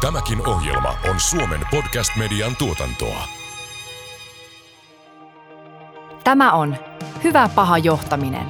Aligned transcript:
Tämäkin 0.00 0.48
ohjelma 0.48 0.94
on 1.10 1.20
Suomen 1.20 1.60
podcast-median 1.70 2.56
tuotantoa. 2.56 3.24
Tämä 6.24 6.52
on 6.52 6.76
Hyvä 7.24 7.48
paha 7.54 7.78
johtaminen. 7.78 8.46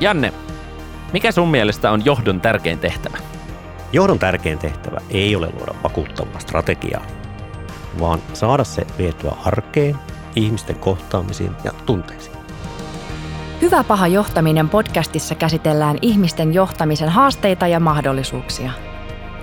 Janne, 0.00 0.32
mikä 1.12 1.32
sun 1.32 1.48
mielestä 1.48 1.90
on 1.90 2.04
johdon 2.04 2.40
tärkein 2.40 2.78
tehtävä? 2.78 3.18
Johdon 3.92 4.18
tärkein 4.18 4.58
tehtävä 4.58 5.00
ei 5.10 5.36
ole 5.36 5.50
luoda 5.58 5.74
vakuuttavaa 5.82 6.40
strategiaa, 6.40 7.06
vaan 8.00 8.18
saada 8.32 8.64
se 8.64 8.86
vietyä 8.98 9.32
arkeen, 9.44 9.96
ihmisten 10.36 10.78
kohtaamisiin 10.78 11.52
ja 11.64 11.72
tunteisiin. 11.86 12.36
Hyvä 13.60 13.84
paha 13.84 14.06
johtaminen 14.06 14.68
podcastissa 14.68 15.34
käsitellään 15.34 15.98
ihmisten 16.02 16.54
johtamisen 16.54 17.08
haasteita 17.08 17.66
ja 17.66 17.80
mahdollisuuksia. 17.80 18.87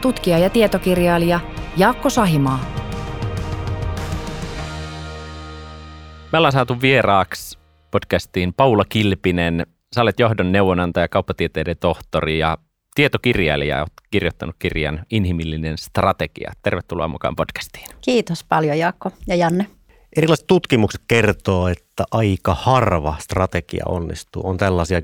tutkija 0.00 0.38
ja 0.38 0.50
tietokirjailija 0.50 1.40
Jaakko 1.76 2.10
Sahimaa. 2.10 2.60
Me 6.32 6.38
ollaan 6.38 6.52
saatu 6.52 6.80
vieraaksi 6.80 7.58
podcastiin 7.90 8.54
Paula 8.54 8.84
Kilpinen. 8.88 9.66
Sä 9.94 10.02
olet 10.02 10.20
johdon 10.20 10.52
neuvonantaja, 10.52 11.08
kauppatieteiden 11.08 11.76
tohtori 11.80 12.38
ja 12.38 12.58
tietokirjailija. 12.94 13.78
Olet 13.78 13.92
kirjoittanut 14.10 14.56
kirjan 14.58 15.06
Inhimillinen 15.10 15.78
strategia. 15.78 16.52
Tervetuloa 16.62 17.08
mukaan 17.08 17.36
podcastiin. 17.36 17.86
Kiitos 18.00 18.44
paljon 18.44 18.78
Jaakko 18.78 19.10
ja 19.26 19.34
Janne. 19.34 19.66
Erilaiset 20.16 20.46
tutkimukset 20.46 21.02
kertoo, 21.08 21.68
että 21.68 22.04
aika 22.10 22.54
harva 22.54 23.16
strategia 23.18 23.84
onnistuu. 23.88 24.46
On 24.46 24.56
tällaisia 24.56 25.00
10-25 25.00 25.02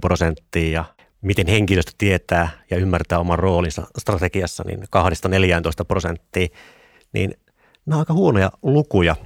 prosenttia 0.00 0.70
ja 0.70 0.84
miten 1.22 1.46
henkilöstö 1.46 1.92
tietää 1.98 2.48
ja 2.70 2.76
ymmärtää 2.76 3.18
oman 3.18 3.38
roolinsa 3.38 3.86
strategiassa, 3.98 4.64
niin 4.66 4.82
2-14 4.82 5.84
prosenttia. 5.88 6.48
Niin 7.12 7.34
nämä 7.86 7.96
on 7.96 8.00
aika 8.00 8.12
huonoja 8.12 8.50
lukuja. 8.62 9.16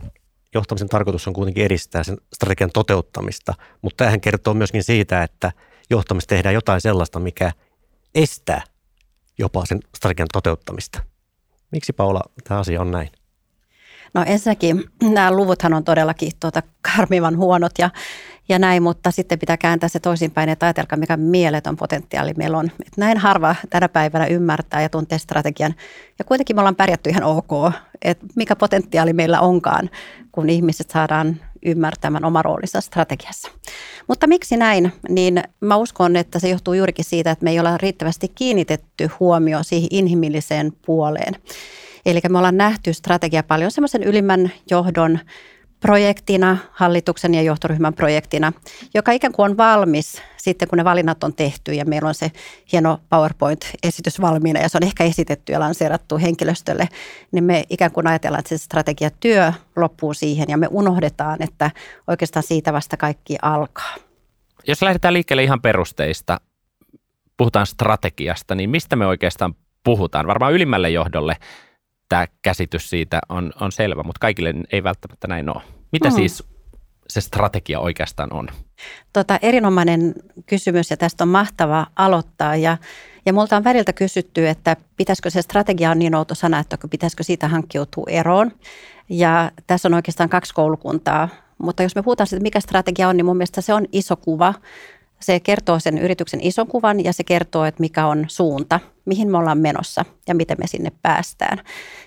Johtamisen 0.55 0.89
tarkoitus 0.89 1.29
on 1.29 1.35
kuitenkin 1.35 1.65
edistää 1.65 2.03
sen 2.03 2.17
strategian 2.35 2.71
toteuttamista, 2.75 3.55
mutta 3.83 3.97
tämähän 3.97 4.21
kertoo 4.21 4.55
myöskin 4.55 4.85
siitä, 4.85 5.23
että 5.23 5.53
johtamista 5.91 6.29
tehdään 6.29 6.55
jotain 6.55 6.81
sellaista, 6.81 7.21
mikä 7.21 7.53
estää 8.15 8.63
jopa 9.39 9.67
sen 9.67 9.81
strategian 9.97 10.29
toteuttamista. 10.33 11.03
Miksi 11.71 11.93
Paula 11.93 12.21
tämä 12.49 12.61
asia 12.61 12.81
on 12.81 12.91
näin? 12.91 13.11
No 14.15 14.25
ensinnäkin 14.27 14.85
nämä 15.03 15.33
luvuthan 15.33 15.75
on 15.75 15.85
todellakin 15.85 16.33
tuota 16.41 16.63
karmivan 16.97 17.37
huonot 17.37 17.73
ja, 17.79 17.91
ja 18.49 18.59
näin, 18.59 18.83
mutta 18.83 19.11
sitten 19.11 19.39
pitää 19.39 19.57
kääntää 19.57 19.89
se 19.89 20.01
toisinpäin, 20.01 20.49
että 20.49 20.67
ajatelkaa 20.67 20.99
mikä 20.99 21.17
mieletön 21.17 21.77
potentiaali 21.77 22.35
meillä 22.37 22.59
on. 22.59 22.71
Et 22.87 22.97
näin 22.97 23.19
harva 23.19 23.57
tänä 23.71 23.89
päivänä 23.89 24.27
ymmärtää 24.27 24.83
ja 24.83 24.89
tuntee 24.89 25.19
strategian 25.19 25.75
ja 26.19 26.25
kuitenkin 26.25 26.57
me 26.57 26.61
ollaan 26.61 26.77
pärjätty 26.77 27.11
ihan 27.11 27.23
ok, 27.23 27.73
että 28.03 28.27
mikä 28.37 28.57
potentiaali 28.57 29.13
meillä 29.13 29.41
onkaan, 29.41 29.91
kun 30.33 30.51
ihmiset 30.51 30.91
saadaan 30.91 31.37
ymmärtämään 31.67 32.25
oma 32.25 32.43
roolinsa 32.43 32.81
strategiassa. 32.81 33.51
Mutta 34.09 34.27
miksi 34.27 34.57
näin? 34.57 34.93
Niin 35.09 35.43
mä 35.61 35.77
uskon, 35.77 36.17
että 36.17 36.39
se 36.39 36.49
johtuu 36.49 36.75
juurikin 36.75 37.05
siitä, 37.05 37.31
että 37.31 37.45
me 37.45 37.51
ei 37.51 37.61
olla 37.61 37.79
riittävästi 37.79 38.29
kiinnitetty 38.29 39.11
huomio 39.21 39.63
siihen 39.63 39.89
inhimilliseen 39.91 40.73
puoleen. 40.87 41.35
Eli 42.07 42.21
me 42.29 42.39
ollaan 42.39 42.57
nähty 42.57 42.93
strategia 42.93 43.43
paljon 43.43 43.71
semmoisen 43.71 44.03
ylimmän 44.03 44.53
johdon 44.71 45.19
projektina, 45.83 46.57
hallituksen 46.73 47.35
ja 47.35 47.43
johtoryhmän 47.43 47.95
projektina, 47.95 48.53
joka 48.95 49.13
ikään 49.13 49.33
kuin 49.33 49.51
on 49.51 49.57
valmis 49.57 50.23
sitten, 50.37 50.69
kun 50.69 50.79
ne 50.79 50.85
valinnat 50.85 51.25
on 51.25 51.35
tehty 51.35 51.73
ja 51.73 51.85
meillä 51.85 52.09
on 52.09 52.15
se 52.15 52.31
hieno 52.73 53.01
PowerPoint-esitys 53.09 54.21
valmiina 54.21 54.61
ja 54.61 54.69
se 54.69 54.79
on 54.79 54.83
ehkä 54.83 55.05
esitetty 55.05 55.53
ja 55.53 55.61
lanseerattu 55.61 56.19
henkilöstölle, 56.19 56.89
niin 57.33 57.45
me 57.45 57.65
ikään 57.71 57.93
kuin 57.93 58.07
ajatellaan, 58.07 58.39
että 58.39 58.49
se 58.49 58.59
strategiatyö 58.59 59.53
loppuu 59.77 60.15
siihen 60.15 60.47
ja 60.49 60.57
me 60.57 60.69
unohdetaan, 60.71 61.43
että 61.43 61.71
oikeastaan 62.07 62.43
siitä 62.43 62.73
vasta 62.73 62.97
kaikki 62.97 63.37
alkaa. 63.43 63.95
Jos 64.67 64.83
lähdetään 64.83 65.15
liikkeelle 65.15 65.45
ihan 65.45 65.63
perusteista, 65.63 66.41
puhutaan 67.37 67.67
strategiasta, 67.67 68.55
niin 68.55 68.71
mistä 68.71 68.97
me 68.97 69.07
oikeastaan 69.07 69.55
puhutaan? 69.85 70.27
Varmaan 70.27 70.53
ylimmälle 70.53 70.91
johdolle 70.91 71.37
tämä 72.13 72.27
käsitys 72.43 72.91
siitä 72.91 73.21
on, 73.29 73.53
on 73.61 73.73
selvä, 73.73 74.03
mutta 74.03 74.19
kaikille 74.21 74.55
ei 74.73 74.83
välttämättä 74.83 75.29
näin 75.29 75.49
ole. 75.49 75.63
Mitä 75.93 76.09
mm. 76.09 76.15
siis 76.15 76.45
se 77.09 77.21
strategia 77.21 77.81
oikeastaan 77.81 78.33
on? 78.33 78.49
Tota, 79.13 79.39
erinomainen 79.43 80.15
kysymys 80.47 80.91
ja 80.91 80.97
tästä 80.97 81.25
on 81.25 81.29
mahtava 81.29 81.87
aloittaa. 81.97 82.57
Ja, 82.57 82.77
ja 83.27 83.33
multa 83.33 83.57
on 83.57 83.65
väliltä 83.65 83.93
kysytty, 83.93 84.49
että 84.49 84.77
pitäisikö 84.97 85.31
se 85.31 85.43
strategia 85.43 85.91
on 85.91 85.99
niin 85.99 86.15
outo 86.15 86.35
sana, 86.35 86.59
että 86.59 86.79
pitäisikö 86.91 87.23
siitä 87.23 87.49
hankkiutua 87.49 88.07
eroon. 88.09 88.53
Ja 89.09 89.51
tässä 89.67 89.89
on 89.89 89.95
oikeastaan 89.95 90.29
kaksi 90.29 90.55
koulukuntaa. 90.55 91.29
Mutta 91.59 91.83
jos 91.83 91.95
me 91.95 92.03
puhutaan 92.03 92.27
siitä, 92.27 92.43
mikä 92.43 92.61
strategia 92.61 93.09
on, 93.09 93.17
niin 93.17 93.27
mun 93.27 93.37
mielestä 93.37 93.61
se 93.61 93.75
on 93.75 93.87
iso 93.93 94.17
kuva 94.17 94.55
se 95.23 95.41
kertoo 95.41 95.81
sen 95.81 95.99
yrityksen 95.99 96.41
ison 96.41 96.67
kuvan 96.67 97.05
ja 97.05 97.13
se 97.13 97.25
kertoo, 97.25 97.65
että 97.65 97.81
mikä 97.81 98.07
on 98.07 98.25
suunta, 98.29 98.81
mihin 99.05 99.31
me 99.31 99.39
ollaan 99.39 99.59
menossa 99.59 100.05
ja 100.29 100.35
miten 100.35 100.57
me 100.61 100.67
sinne 100.67 100.93
päästään. 101.03 101.59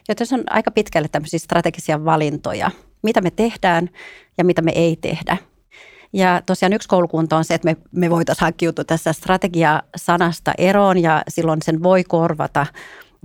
Joten 0.09 0.28
se 0.28 0.36
on 0.36 0.44
aika 0.50 0.72
pitkälle 0.72 1.08
tämmöisiä 1.08 1.40
strategisia 1.40 2.06
valintoja, 2.06 2.72
mitä 3.02 3.22
me 3.22 3.31
tehdään 3.31 3.90
ja 4.38 4.46
mitä 4.46 4.62
me 4.62 4.72
ei 4.76 4.96
tehdä. 4.96 5.38
Ja 6.14 6.42
tosiaan 6.46 6.74
yksi 6.74 6.88
koulukunta 6.88 7.38
on 7.38 7.46
se, 7.46 7.53
että 7.53 7.66
me, 7.66 7.78
me 7.92 8.09
voitaisiin 8.09 8.44
hankkiutua 8.44 8.86
tässä 8.86 9.14
strategia-sanasta 9.14 10.53
eroon 10.58 10.97
ja 10.97 11.24
silloin 11.28 11.62
sen 11.62 11.84
voi 11.84 12.03
korvata 12.03 12.66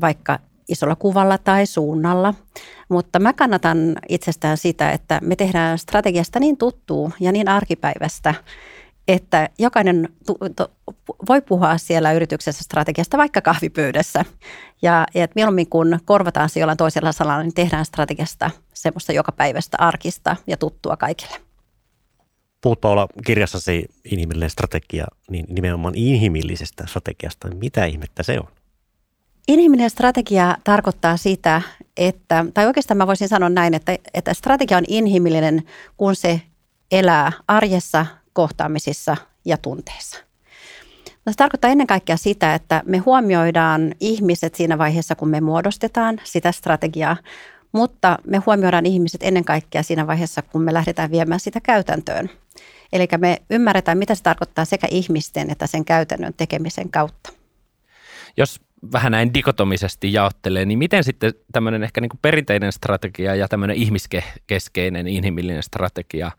vaikka 0.00 0.38
isolla 0.68 0.96
kuvalla 0.96 1.38
tai 1.38 1.66
suunnalla. 1.66 2.34
Mutta 2.88 3.18
mä 3.18 3.32
kannatan 3.32 3.96
itsestään 4.08 4.56
sitä, 4.56 4.90
että 4.90 5.20
me 5.22 5.36
tehdään 5.36 5.78
strategiasta 5.78 6.40
niin 6.40 6.56
tuttuu 6.56 7.12
ja 7.20 7.32
niin 7.32 7.48
arkipäivästä, 7.48 8.34
että 9.12 9.48
jokainen 9.58 10.08
voi 11.28 11.40
puhua 11.40 11.78
siellä 11.78 12.12
yrityksessä 12.12 12.64
strategiasta 12.64 13.18
vaikka 13.18 13.40
kahvipöydässä. 13.40 14.24
Ja, 14.82 15.06
ja 15.14 15.24
että 15.24 15.34
mieluummin 15.34 15.68
kun 15.68 15.98
korvataan 16.04 16.48
se 16.48 16.60
jollain 16.60 16.78
toisella 16.78 17.12
sanalla, 17.12 17.42
niin 17.42 17.54
tehdään 17.54 17.84
strategiasta 17.84 18.50
semmoista 18.74 19.12
joka 19.12 19.32
päivästä 19.32 19.76
arkista 19.80 20.36
ja 20.46 20.56
tuttua 20.56 20.96
kaikille. 20.96 21.36
Puhut 22.60 22.80
Paula 22.80 23.08
kirjassasi 23.26 23.84
inhimillinen 24.04 24.50
strategia, 24.50 25.06
niin 25.30 25.46
nimenomaan 25.48 25.94
inhimillisestä 25.94 26.86
strategiasta. 26.86 27.48
Mitä 27.54 27.84
ihmettä 27.84 28.22
se 28.22 28.40
on? 28.40 28.48
Inhimillinen 29.48 29.90
strategia 29.90 30.56
tarkoittaa 30.64 31.16
sitä, 31.16 31.62
että, 31.96 32.44
tai 32.54 32.66
oikeastaan 32.66 32.98
mä 32.98 33.06
voisin 33.06 33.28
sanoa 33.28 33.48
näin, 33.48 33.74
että, 33.74 33.96
että 34.14 34.34
strategia 34.34 34.76
on 34.76 34.84
inhimillinen, 34.88 35.62
kun 35.96 36.16
se 36.16 36.40
elää 36.90 37.32
arjessa 37.48 38.06
kohtaamisissa 38.32 39.16
ja 39.44 39.56
tunteissa. 39.56 40.18
No, 41.26 41.32
se 41.32 41.36
tarkoittaa 41.36 41.70
ennen 41.70 41.86
kaikkea 41.86 42.16
sitä, 42.16 42.54
että 42.54 42.82
me 42.86 42.98
huomioidaan 42.98 43.94
ihmiset 44.00 44.54
siinä 44.54 44.78
vaiheessa, 44.78 45.14
kun 45.14 45.28
me 45.28 45.40
muodostetaan 45.40 46.20
sitä 46.24 46.52
strategiaa, 46.52 47.16
mutta 47.72 48.18
me 48.26 48.38
huomioidaan 48.38 48.86
ihmiset 48.86 49.22
ennen 49.22 49.44
kaikkea 49.44 49.82
siinä 49.82 50.06
vaiheessa, 50.06 50.42
kun 50.42 50.62
me 50.62 50.74
lähdetään 50.74 51.10
viemään 51.10 51.40
sitä 51.40 51.60
käytäntöön. 51.60 52.30
Eli 52.92 53.08
me 53.18 53.42
ymmärretään, 53.50 53.98
mitä 53.98 54.14
se 54.14 54.22
tarkoittaa 54.22 54.64
sekä 54.64 54.86
ihmisten 54.90 55.50
että 55.50 55.66
sen 55.66 55.84
käytännön 55.84 56.34
tekemisen 56.36 56.90
kautta. 56.90 57.32
Jos 58.36 58.60
vähän 58.92 59.12
näin 59.12 59.34
dikotomisesti 59.34 60.12
jaottelee, 60.12 60.64
niin 60.64 60.78
miten 60.78 61.04
sitten 61.04 61.34
tämmöinen 61.52 61.82
ehkä 61.82 62.00
niin 62.00 62.08
kuin 62.08 62.18
perinteinen 62.22 62.72
strategia 62.72 63.34
ja 63.34 63.48
tämmöinen 63.48 63.76
ihmiskeskeinen 63.76 65.06
inhimillinen 65.06 65.62
strategia 65.62 66.30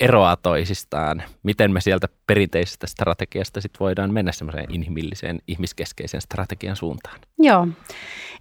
eroaa 0.00 0.36
toisistaan? 0.36 1.22
Miten 1.42 1.72
me 1.72 1.80
sieltä 1.80 2.08
perinteisestä 2.26 2.86
strategiasta 2.86 3.60
sit 3.60 3.80
voidaan 3.80 4.12
mennä 4.12 4.32
semmoiseen 4.32 4.74
inhimilliseen, 4.74 5.38
ihmiskeskeisen 5.48 6.20
strategian 6.20 6.76
suuntaan? 6.76 7.20
Joo. 7.38 7.68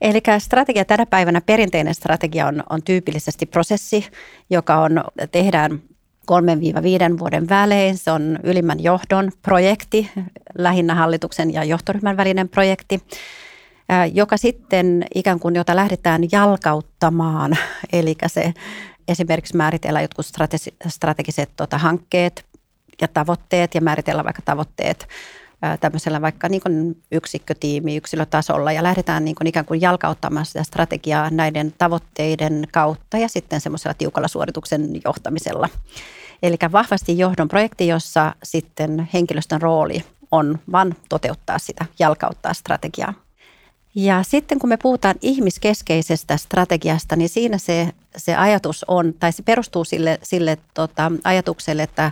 Eli 0.01 0.21
strategia 0.39 0.85
tänä 0.85 1.05
päivänä, 1.05 1.41
perinteinen 1.41 1.95
strategia 1.95 2.47
on, 2.47 2.63
on 2.69 2.83
tyypillisesti 2.83 3.45
prosessi, 3.45 4.07
joka 4.49 4.77
on, 4.77 5.03
tehdään 5.31 5.81
3-5 6.31 7.19
vuoden 7.19 7.49
välein. 7.49 7.97
Se 7.97 8.11
on 8.11 8.39
ylimmän 8.43 8.83
johdon 8.83 9.31
projekti, 9.41 10.09
lähinnä 10.57 10.95
hallituksen 10.95 11.53
ja 11.53 11.63
johtoryhmän 11.63 12.17
välinen 12.17 12.49
projekti. 12.49 12.99
joka 14.13 14.37
sitten 14.37 15.05
ikään 15.15 15.39
kuin, 15.39 15.55
jota 15.55 15.75
lähdetään 15.75 16.21
jalkauttamaan, 16.31 17.57
eli 17.93 18.15
se 18.27 18.53
esimerkiksi 19.07 19.57
määritellä 19.57 20.01
jotkut 20.01 20.25
strategiset 20.87 21.49
tota, 21.55 21.77
hankkeet 21.77 22.45
ja 23.01 23.07
tavoitteet 23.07 23.75
ja 23.75 23.81
määritellä 23.81 24.23
vaikka 24.23 24.41
tavoitteet 24.45 25.07
tämmöisellä 25.79 26.21
vaikka 26.21 26.49
niin 26.49 26.61
kuin 26.61 27.01
yksikkötiimi, 27.11 27.97
yksilötasolla 27.97 28.71
ja 28.71 28.83
lähdetään 28.83 29.25
niin 29.25 29.35
kuin 29.35 29.47
ikään 29.47 29.65
kuin 29.65 29.81
jalkauttamaan 29.81 30.45
sitä 30.45 30.63
strategiaa 30.63 31.29
näiden 31.29 31.73
tavoitteiden 31.77 32.67
kautta 32.71 33.17
ja 33.17 33.27
sitten 33.27 33.61
semmoisella 33.61 33.93
tiukalla 33.93 34.27
suorituksen 34.27 35.01
johtamisella. 35.05 35.69
Eli 36.43 36.57
vahvasti 36.71 37.17
johdon 37.17 37.47
projekti, 37.47 37.87
jossa 37.87 38.35
sitten 38.43 39.09
henkilöstön 39.13 39.61
rooli 39.61 40.03
on 40.31 40.59
vain 40.71 40.95
toteuttaa 41.09 41.59
sitä, 41.59 41.85
jalkauttaa 41.99 42.53
strategiaa. 42.53 43.13
Ja 43.95 44.23
sitten 44.23 44.59
kun 44.59 44.69
me 44.69 44.77
puhutaan 44.77 45.15
ihmiskeskeisestä 45.21 46.37
strategiasta, 46.37 47.15
niin 47.15 47.29
siinä 47.29 47.57
se, 47.57 47.89
se 48.15 48.35
ajatus 48.35 48.85
on, 48.87 49.13
tai 49.19 49.31
se 49.31 49.43
perustuu 49.43 49.83
sille, 49.83 50.19
sille 50.23 50.57
tota, 50.73 51.11
ajatukselle, 51.23 51.83
että, 51.83 52.11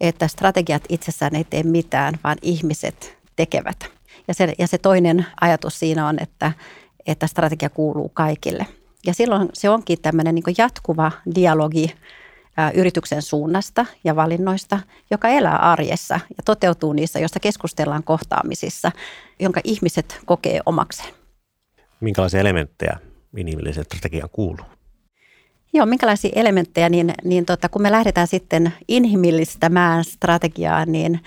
että 0.00 0.28
strategiat 0.28 0.82
itsessään 0.88 1.34
ei 1.36 1.44
tee 1.44 1.62
mitään, 1.62 2.14
vaan 2.24 2.36
ihmiset 2.42 3.18
tekevät. 3.36 3.86
Ja 4.28 4.34
se, 4.34 4.52
ja 4.58 4.66
se 4.66 4.78
toinen 4.78 5.26
ajatus 5.40 5.78
siinä 5.78 6.08
on, 6.08 6.18
että, 6.22 6.52
että 7.06 7.26
strategia 7.26 7.70
kuuluu 7.70 8.08
kaikille. 8.08 8.66
Ja 9.06 9.14
silloin 9.14 9.48
se 9.52 9.70
onkin 9.70 9.98
tämmöinen 10.02 10.34
niin 10.34 10.54
jatkuva 10.58 11.12
dialogi 11.34 11.94
yrityksen 12.74 13.22
suunnasta 13.22 13.86
ja 14.04 14.16
valinnoista, 14.16 14.80
joka 15.10 15.28
elää 15.28 15.56
arjessa 15.56 16.14
ja 16.14 16.42
toteutuu 16.44 16.92
niissä, 16.92 17.18
joista 17.18 17.40
keskustellaan 17.40 18.04
kohtaamisissa, 18.04 18.92
jonka 19.40 19.60
ihmiset 19.64 20.20
kokee 20.26 20.60
omakseen. 20.66 21.14
Minkälaisia 22.00 22.40
elementtejä 22.40 22.96
inhimilliseen 23.36 23.84
strategiaan 23.84 24.30
kuuluu? 24.32 24.66
Joo, 25.72 25.86
minkälaisia 25.86 26.30
elementtejä, 26.34 26.88
niin, 26.88 27.14
niin 27.24 27.44
tota, 27.46 27.68
kun 27.68 27.82
me 27.82 27.92
lähdetään 27.92 28.26
sitten 28.26 28.72
inhimillistämään 28.88 30.04
strategiaa, 30.04 30.86
niin 30.86 31.20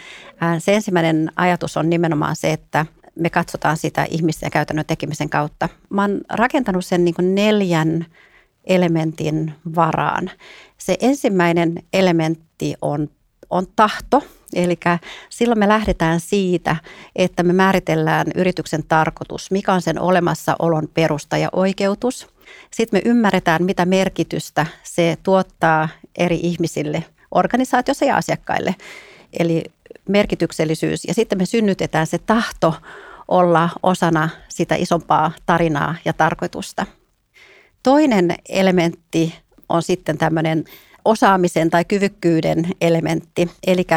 se 0.60 0.74
ensimmäinen 0.74 1.32
ajatus 1.36 1.78
on 1.78 1.90
nimenomaan 1.90 2.36
se, 2.36 2.52
että 2.54 2.86
me 3.20 3.30
katsotaan 3.30 3.78
sitä 3.78 4.08
ihmisten 4.10 4.48
ja 4.48 4.52
käytännön 4.52 4.86
tekemisen 4.86 5.30
kautta. 5.30 5.70
Mä 5.90 6.02
oon 6.02 6.22
rakentanut 6.30 6.86
sen 6.86 7.06
niin 7.06 7.36
neljän 7.36 8.06
elementin 8.68 9.54
varaan. 9.76 10.32
Se 10.78 10.98
ensimmäinen 11.00 11.84
elementti 11.94 12.76
on, 12.82 13.10
on 13.50 13.68
tahto, 13.76 14.24
eli 14.54 14.80
silloin 15.30 15.60
me 15.60 15.68
lähdetään 15.68 16.20
siitä, 16.20 16.76
että 17.16 17.44
me 17.44 17.54
määritellään 17.54 18.28
yrityksen 18.36 18.84
tarkoitus, 18.88 19.52
mikä 19.52 19.74
on 19.74 19.82
sen 19.82 20.02
olemassaolon 20.02 20.90
perusta 20.94 21.38
ja 21.38 21.50
oikeutus. 21.52 22.28
Sitten 22.72 22.98
me 22.98 23.10
ymmärretään, 23.10 23.64
mitä 23.64 23.86
merkitystä 23.86 24.66
se 24.84 25.18
tuottaa 25.24 25.90
eri 26.18 26.40
ihmisille, 26.44 27.04
organisaatiossa 27.32 28.06
ja 28.06 28.16
asiakkaille. 28.18 28.76
Eli 29.40 29.64
merkityksellisyys. 30.10 31.06
Ja 31.06 31.14
sitten 31.14 31.38
me 31.38 31.46
synnytetään 31.46 32.08
se 32.08 32.18
tahto 32.18 32.76
olla 33.28 33.70
osana 33.84 34.30
sitä 34.50 34.76
isompaa 34.76 35.32
tarinaa 35.46 35.96
ja 36.06 36.14
tarkoitusta. 36.14 36.86
Toinen 37.88 38.36
elementti 38.50 39.36
on 39.70 39.84
sitten 39.84 40.18
tämmöinen 40.18 40.64
osaamisen 41.06 41.70
tai 41.70 41.86
kyvykkyyden 41.86 42.68
elementti. 42.82 43.52
Eli 43.68 43.88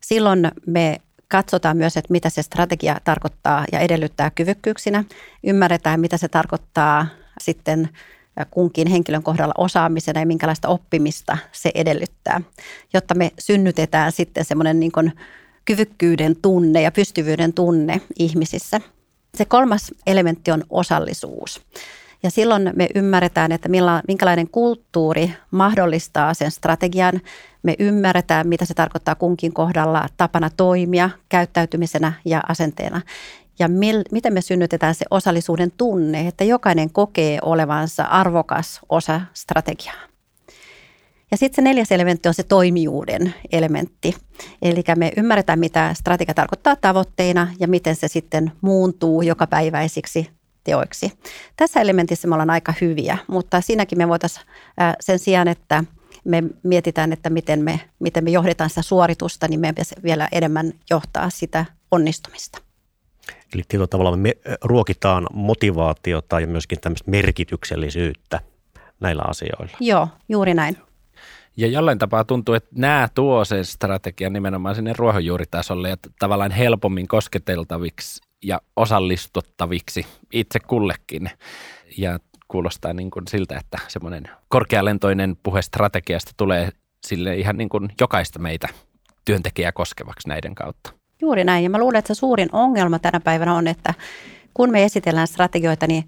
silloin 0.00 0.50
me 0.66 0.96
katsotaan 1.28 1.76
myös, 1.76 1.96
että 1.96 2.12
mitä 2.12 2.30
se 2.30 2.42
strategia 2.42 3.00
tarkoittaa 3.04 3.64
ja 3.72 3.80
edellyttää 3.80 4.30
kyvykkyyksinä. 4.30 5.04
Ymmärretään, 5.44 6.00
mitä 6.00 6.16
se 6.16 6.28
tarkoittaa 6.28 7.06
sitten 7.40 7.88
kunkin 8.50 8.88
henkilön 8.88 9.22
kohdalla 9.22 9.54
osaamisena 9.58 10.20
ja 10.20 10.26
minkälaista 10.26 10.68
oppimista 10.68 11.38
se 11.52 11.70
edellyttää, 11.74 12.40
jotta 12.94 13.14
me 13.14 13.30
synnytetään 13.38 14.12
sitten 14.12 14.44
semmoinen 14.44 14.80
niin 14.80 15.12
kyvykkyyden 15.64 16.36
tunne 16.42 16.82
ja 16.82 16.92
pystyvyyden 16.92 17.52
tunne 17.52 18.00
ihmisissä. 18.18 18.80
Se 19.34 19.44
kolmas 19.44 19.94
elementti 20.06 20.50
on 20.50 20.64
osallisuus. 20.70 21.60
Ja 22.26 22.30
silloin 22.30 22.70
me 22.74 22.88
ymmärretään, 22.94 23.52
että 23.52 23.68
minkälainen 24.08 24.48
kulttuuri 24.48 25.32
mahdollistaa 25.50 26.34
sen 26.34 26.50
strategian. 26.50 27.20
Me 27.62 27.74
ymmärretään, 27.78 28.48
mitä 28.48 28.64
se 28.64 28.74
tarkoittaa 28.74 29.14
kunkin 29.14 29.52
kohdalla 29.52 30.06
tapana 30.16 30.50
toimia, 30.56 31.10
käyttäytymisenä 31.28 32.12
ja 32.24 32.40
asenteena. 32.48 33.00
Ja 33.58 33.68
mil, 33.68 34.02
miten 34.12 34.32
me 34.32 34.40
synnytetään 34.40 34.94
se 34.94 35.04
osallisuuden 35.10 35.72
tunne, 35.76 36.28
että 36.28 36.44
jokainen 36.44 36.90
kokee 36.90 37.38
olevansa 37.42 38.02
arvokas 38.02 38.80
osa 38.88 39.20
strategiaa. 39.34 40.02
Ja 41.30 41.36
sitten 41.36 41.56
se 41.56 41.62
neljäs 41.62 41.92
elementti 41.92 42.28
on 42.28 42.34
se 42.34 42.42
toimijuuden 42.42 43.34
elementti. 43.52 44.16
Eli 44.62 44.82
me 44.96 45.12
ymmärretään, 45.16 45.58
mitä 45.58 45.94
strategia 45.94 46.34
tarkoittaa 46.34 46.76
tavoitteina 46.76 47.48
ja 47.60 47.68
miten 47.68 47.96
se 47.96 48.08
sitten 48.08 48.52
muuntuu 48.60 49.22
jokapäiväisiksi 49.22 50.35
teoiksi. 50.66 51.12
Tässä 51.56 51.80
elementissä 51.80 52.28
me 52.28 52.34
ollaan 52.34 52.50
aika 52.50 52.74
hyviä, 52.80 53.18
mutta 53.26 53.60
siinäkin 53.60 53.98
me 53.98 54.08
voitaisiin 54.08 54.46
sen 55.00 55.18
sijaan, 55.18 55.48
että 55.48 55.84
me 56.24 56.42
mietitään, 56.62 57.12
että 57.12 57.30
miten 57.30 57.62
me, 57.62 57.80
miten 57.98 58.24
me 58.24 58.30
johdetaan 58.30 58.70
sitä 58.70 58.82
suoritusta, 58.82 59.48
niin 59.48 59.60
meidän 59.60 59.74
pitäisi 59.74 59.94
vielä 60.02 60.28
enemmän 60.32 60.72
johtaa 60.90 61.30
sitä 61.30 61.64
onnistumista. 61.90 62.58
Eli 63.54 63.62
tietyllä 63.68 63.86
tavalla 63.86 64.16
me 64.16 64.32
ruokitaan 64.64 65.26
motivaatiota 65.32 66.40
ja 66.40 66.46
myöskin 66.46 66.80
tämmöistä 66.80 67.10
merkityksellisyyttä 67.10 68.40
näillä 69.00 69.22
asioilla. 69.28 69.76
Joo, 69.80 70.08
juuri 70.28 70.54
näin. 70.54 70.76
Ja 71.56 71.66
jollain 71.66 71.98
tapaa 71.98 72.24
tuntuu, 72.24 72.54
että 72.54 72.70
nämä 72.74 73.08
tuo 73.14 73.44
sen 73.44 73.64
strategian 73.64 74.32
nimenomaan 74.32 74.74
sinne 74.74 74.92
ruohonjuuritasolle 74.98 75.88
ja 75.88 75.96
tavallaan 76.18 76.50
helpommin 76.50 77.08
kosketeltaviksi 77.08 78.20
ja 78.46 78.60
osallistuttaviksi 78.76 80.06
itse 80.32 80.60
kullekin. 80.60 81.30
Ja 81.98 82.18
kuulostaa 82.48 82.92
niin 82.92 83.10
kuin 83.10 83.28
siltä, 83.28 83.58
että 83.58 83.78
semmoinen 83.88 84.24
korkealentoinen 84.48 85.36
puhe 85.42 85.62
strategiasta 85.62 86.32
tulee 86.36 86.68
sille 87.06 87.36
ihan 87.36 87.56
niin 87.56 87.68
kuin 87.68 87.88
jokaista 88.00 88.38
meitä 88.38 88.68
työntekijää 89.24 89.72
koskevaksi 89.72 90.28
näiden 90.28 90.54
kautta. 90.54 90.92
Juuri 91.22 91.44
näin. 91.44 91.64
Ja 91.64 91.70
mä 91.70 91.78
luulen, 91.78 91.98
että 91.98 92.14
se 92.14 92.18
suurin 92.18 92.48
ongelma 92.52 92.98
tänä 92.98 93.20
päivänä 93.20 93.54
on, 93.54 93.66
että 93.66 93.94
kun 94.54 94.70
me 94.70 94.84
esitellään 94.84 95.28
strategioita, 95.28 95.86
niin 95.86 96.04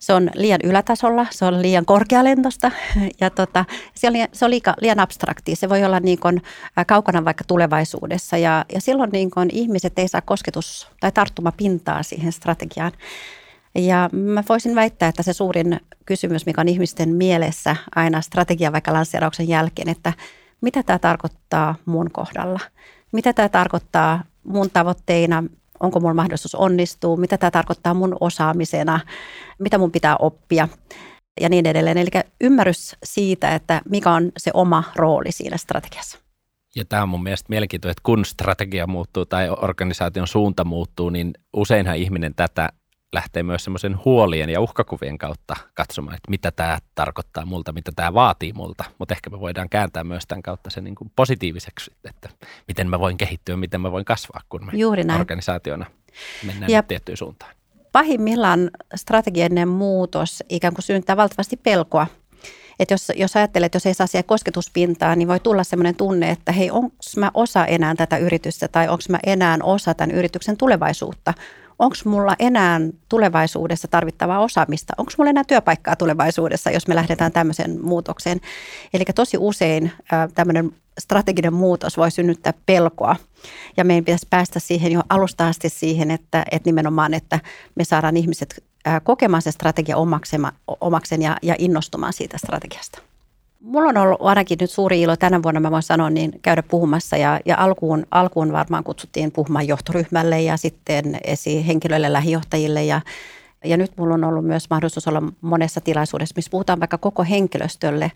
se 0.00 0.12
on 0.12 0.30
liian 0.34 0.60
ylätasolla, 0.64 1.26
se 1.30 1.44
on 1.44 1.62
liian 1.62 1.84
korkealentosta 1.84 2.70
ja 3.20 3.30
tota, 3.30 3.64
se 3.94 4.06
on, 4.06 4.12
liian, 4.12 4.28
se 4.32 4.44
on 4.44 4.50
liika, 4.50 4.74
liian 4.80 5.00
abstraktia. 5.00 5.56
Se 5.56 5.68
voi 5.68 5.84
olla 5.84 6.00
niin 6.00 6.20
kuin 6.20 6.42
kaukana 6.86 7.24
vaikka 7.24 7.44
tulevaisuudessa 7.46 8.36
ja, 8.36 8.64
ja 8.74 8.80
silloin 8.80 9.10
niin 9.10 9.30
kuin 9.30 9.48
ihmiset 9.52 9.98
ei 9.98 10.08
saa 10.08 10.20
kosketus- 10.20 10.88
tai 11.00 11.12
tarttumapintaa 11.12 12.02
siihen 12.02 12.32
strategiaan. 12.32 12.92
Ja 13.74 14.10
mä 14.12 14.42
voisin 14.48 14.74
väittää, 14.74 15.08
että 15.08 15.22
se 15.22 15.32
suurin 15.32 15.80
kysymys, 16.06 16.46
mikä 16.46 16.60
on 16.60 16.68
ihmisten 16.68 17.08
mielessä 17.08 17.76
aina 17.94 18.20
strategian 18.20 18.72
vaikka 18.72 18.92
lanseerauksen 18.92 19.48
jälkeen, 19.48 19.88
että 19.88 20.12
mitä 20.60 20.82
tämä 20.82 20.98
tarkoittaa 20.98 21.74
mun 21.84 22.10
kohdalla? 22.10 22.60
Mitä 23.12 23.32
tämä 23.32 23.48
tarkoittaa 23.48 24.24
mun 24.44 24.70
tavoitteina, 24.70 25.44
onko 25.80 26.00
mulla 26.00 26.14
mahdollisuus 26.14 26.54
onnistua, 26.54 27.16
mitä 27.16 27.38
tämä 27.38 27.50
tarkoittaa 27.50 27.94
mun 27.94 28.16
osaamisena, 28.20 29.00
mitä 29.58 29.78
mun 29.78 29.92
pitää 29.92 30.16
oppia 30.16 30.68
ja 31.40 31.48
niin 31.48 31.66
edelleen. 31.66 31.98
Eli 31.98 32.10
ymmärrys 32.40 32.96
siitä, 33.04 33.54
että 33.54 33.80
mikä 33.88 34.10
on 34.10 34.32
se 34.36 34.50
oma 34.54 34.84
rooli 34.96 35.32
siinä 35.32 35.56
strategiassa. 35.56 36.18
Ja 36.76 36.84
tämä 36.84 37.02
on 37.02 37.08
mun 37.08 37.22
mielestä 37.22 37.46
mielenkiintoista, 37.48 37.90
että 37.90 38.02
kun 38.06 38.24
strategia 38.24 38.86
muuttuu 38.86 39.26
tai 39.26 39.50
organisaation 39.50 40.26
suunta 40.26 40.64
muuttuu, 40.64 41.10
niin 41.10 41.34
useinhan 41.52 41.96
ihminen 41.96 42.34
tätä 42.34 42.68
lähtee 43.12 43.42
myös 43.42 43.64
semmoisen 43.64 44.04
huolien 44.04 44.50
ja 44.50 44.60
uhkakuvien 44.60 45.18
kautta 45.18 45.56
katsomaan, 45.74 46.16
että 46.16 46.30
mitä 46.30 46.50
tämä 46.50 46.78
tarkoittaa 46.94 47.44
multa, 47.46 47.72
mitä 47.72 47.92
tämä 47.96 48.14
vaatii 48.14 48.52
multa. 48.52 48.84
Mutta 48.98 49.14
ehkä 49.14 49.30
me 49.30 49.40
voidaan 49.40 49.68
kääntää 49.68 50.04
myös 50.04 50.26
tämän 50.28 50.42
kautta 50.42 50.70
se 50.70 50.80
niin 50.80 50.94
kuin 50.94 51.12
positiiviseksi, 51.16 51.90
että 52.08 52.28
miten 52.68 52.88
mä 52.88 53.00
voin 53.00 53.16
kehittyä, 53.16 53.56
miten 53.56 53.80
mä 53.80 53.92
voin 53.92 54.04
kasvaa, 54.04 54.40
kun 54.48 54.66
me 54.66 54.72
Juuri 54.74 55.04
näin. 55.04 55.20
organisaationa 55.20 55.86
mennään 56.46 56.72
ja 56.72 56.82
tiettyyn 56.82 57.16
suuntaan. 57.16 57.54
Pahimmillaan 57.92 58.70
strateginen 58.94 59.68
muutos 59.68 60.42
ikään 60.48 60.74
kuin 60.74 60.82
synnyttää 60.82 61.16
valtavasti 61.16 61.56
pelkoa. 61.56 62.06
Että 62.78 62.94
jos, 62.94 63.12
jos 63.16 63.36
ajattelet, 63.36 63.66
että 63.66 63.76
jos 63.76 63.86
ei 63.86 63.94
saa 63.94 64.06
siihen 64.06 64.24
kosketuspintaa, 64.24 65.16
niin 65.16 65.28
voi 65.28 65.40
tulla 65.40 65.64
sellainen 65.64 65.96
tunne, 65.96 66.30
että 66.30 66.52
hei, 66.52 66.70
onko 66.70 66.96
mä 67.16 67.30
osa 67.34 67.66
enää 67.66 67.94
tätä 67.94 68.16
yritystä 68.16 68.68
tai 68.68 68.88
onko 68.88 69.02
mä 69.08 69.18
enää 69.26 69.58
osa 69.62 69.94
tämän 69.94 70.16
yrityksen 70.16 70.56
tulevaisuutta 70.56 71.34
onko 71.80 71.96
mulla 72.04 72.34
enää 72.38 72.80
tulevaisuudessa 73.08 73.88
tarvittavaa 73.88 74.40
osaamista, 74.40 74.92
onko 74.98 75.12
mulla 75.18 75.30
enää 75.30 75.44
työpaikkaa 75.44 75.96
tulevaisuudessa, 75.96 76.70
jos 76.70 76.88
me 76.88 76.94
lähdetään 76.94 77.32
tämmöiseen 77.32 77.80
muutokseen. 77.82 78.40
Eli 78.94 79.04
tosi 79.14 79.36
usein 79.40 79.92
tämmöinen 80.34 80.72
strateginen 81.00 81.54
muutos 81.54 81.96
voi 81.96 82.10
synnyttää 82.10 82.52
pelkoa 82.66 83.16
ja 83.76 83.84
meidän 83.84 84.04
pitäisi 84.04 84.26
päästä 84.30 84.60
siihen 84.60 84.92
jo 84.92 85.00
alusta 85.08 85.48
asti 85.48 85.68
siihen, 85.68 86.10
että, 86.10 86.44
että 86.50 86.68
nimenomaan, 86.68 87.14
että 87.14 87.40
me 87.74 87.84
saadaan 87.84 88.16
ihmiset 88.16 88.64
kokemaan 89.02 89.42
se 89.42 89.52
strategia 89.52 89.96
omaksen 90.80 91.22
ja, 91.22 91.36
ja 91.42 91.54
innostumaan 91.58 92.12
siitä 92.12 92.38
strategiasta. 92.38 93.09
Mulla 93.60 93.88
on 93.88 93.96
ollut 93.96 94.18
ainakin 94.20 94.58
nyt 94.60 94.70
suuri 94.70 95.02
ilo 95.02 95.16
tänä 95.16 95.42
vuonna, 95.42 95.60
mä 95.60 95.70
voin 95.70 95.82
sanoa, 95.82 96.10
niin 96.10 96.32
käydä 96.42 96.62
puhumassa 96.62 97.16
ja, 97.16 97.40
ja 97.44 97.56
alkuun, 97.58 98.06
alkuun 98.10 98.52
varmaan 98.52 98.84
kutsuttiin 98.84 99.32
puhumaan 99.32 99.68
johtoryhmälle 99.68 100.40
ja 100.40 100.56
sitten 100.56 101.18
esi 101.24 101.66
henkilöille, 101.66 102.12
lähijohtajille 102.12 102.84
ja, 102.84 103.00
ja 103.64 103.76
nyt 103.76 103.92
mulla 103.96 104.14
on 104.14 104.24
ollut 104.24 104.44
myös 104.44 104.70
mahdollisuus 104.70 105.08
olla 105.08 105.22
monessa 105.40 105.80
tilaisuudessa, 105.80 106.32
missä 106.36 106.50
puhutaan 106.50 106.80
vaikka 106.80 106.98
koko 106.98 107.24
henkilöstölle. 107.24 108.12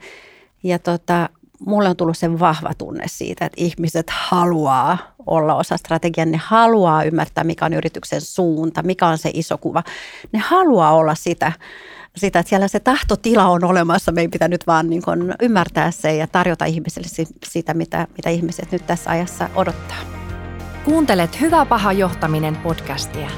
Ja 0.63 0.79
tota, 0.79 1.29
mulle 1.67 1.89
on 1.89 1.97
tullut 1.97 2.19
sen 2.19 2.41
vahva 2.41 2.75
tunne 2.79 3.05
siitä, 3.07 3.45
että 3.45 3.61
ihmiset 3.61 4.11
haluaa 4.11 4.99
olla 5.27 5.55
osa 5.55 5.77
strategiaa, 5.77 6.27
ne 6.27 6.41
haluaa 6.45 7.05
ymmärtää, 7.05 7.45
mikä 7.45 7.65
on 7.65 7.73
yrityksen 7.73 8.21
suunta, 8.21 8.83
mikä 8.83 9.07
on 9.07 9.19
se 9.19 9.31
iso 9.35 9.59
kuva. 9.59 9.83
Ne 10.33 10.39
haluaa 10.39 10.95
olla 10.95 11.15
sitä, 11.15 11.53
sitä 12.17 12.39
että 12.39 12.49
siellä 12.49 12.69
se 12.69 12.81
tahtotila 12.81 13.47
on 13.47 13.65
olemassa. 13.65 14.13
Meidän 14.13 14.31
pitää 14.31 14.49
nyt 14.49 14.67
vaan 14.67 14.91
niin 14.91 15.03
kuin 15.03 15.35
ymmärtää 15.43 15.91
se 15.91 16.17
ja 16.17 16.27
tarjota 16.27 16.65
ihmisille 16.65 17.27
sitä, 17.45 17.75
mitä, 17.75 18.07
mitä 18.17 18.31
ihmiset 18.31 18.73
nyt 18.73 18.87
tässä 18.87 19.11
ajassa 19.11 19.49
odottaa. 19.55 19.99
Kuuntelet 20.85 21.41
Hyvä 21.41 21.65
paha 21.67 21.93
johtaminen 21.93 22.57
podcastia. 22.57 23.31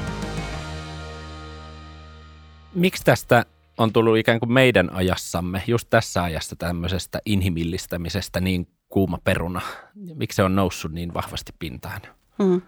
Miksi 2.75 3.03
tästä 3.03 3.45
on 3.77 3.93
tullut 3.93 4.17
ikään 4.17 4.39
kuin 4.39 4.53
meidän 4.53 4.89
ajassamme, 4.93 5.63
just 5.67 5.89
tässä 5.89 6.23
ajassa 6.23 6.55
tämmöisestä 6.55 7.19
inhimillistämisestä 7.25 8.39
niin 8.39 8.67
kuuma 8.89 9.17
peruna? 9.23 9.61
Miksi 10.15 10.35
se 10.35 10.43
on 10.43 10.55
noussut 10.55 10.91
niin 10.91 11.13
vahvasti 11.13 11.53
pintaan? 11.59 12.01
Hmm. 12.43 12.61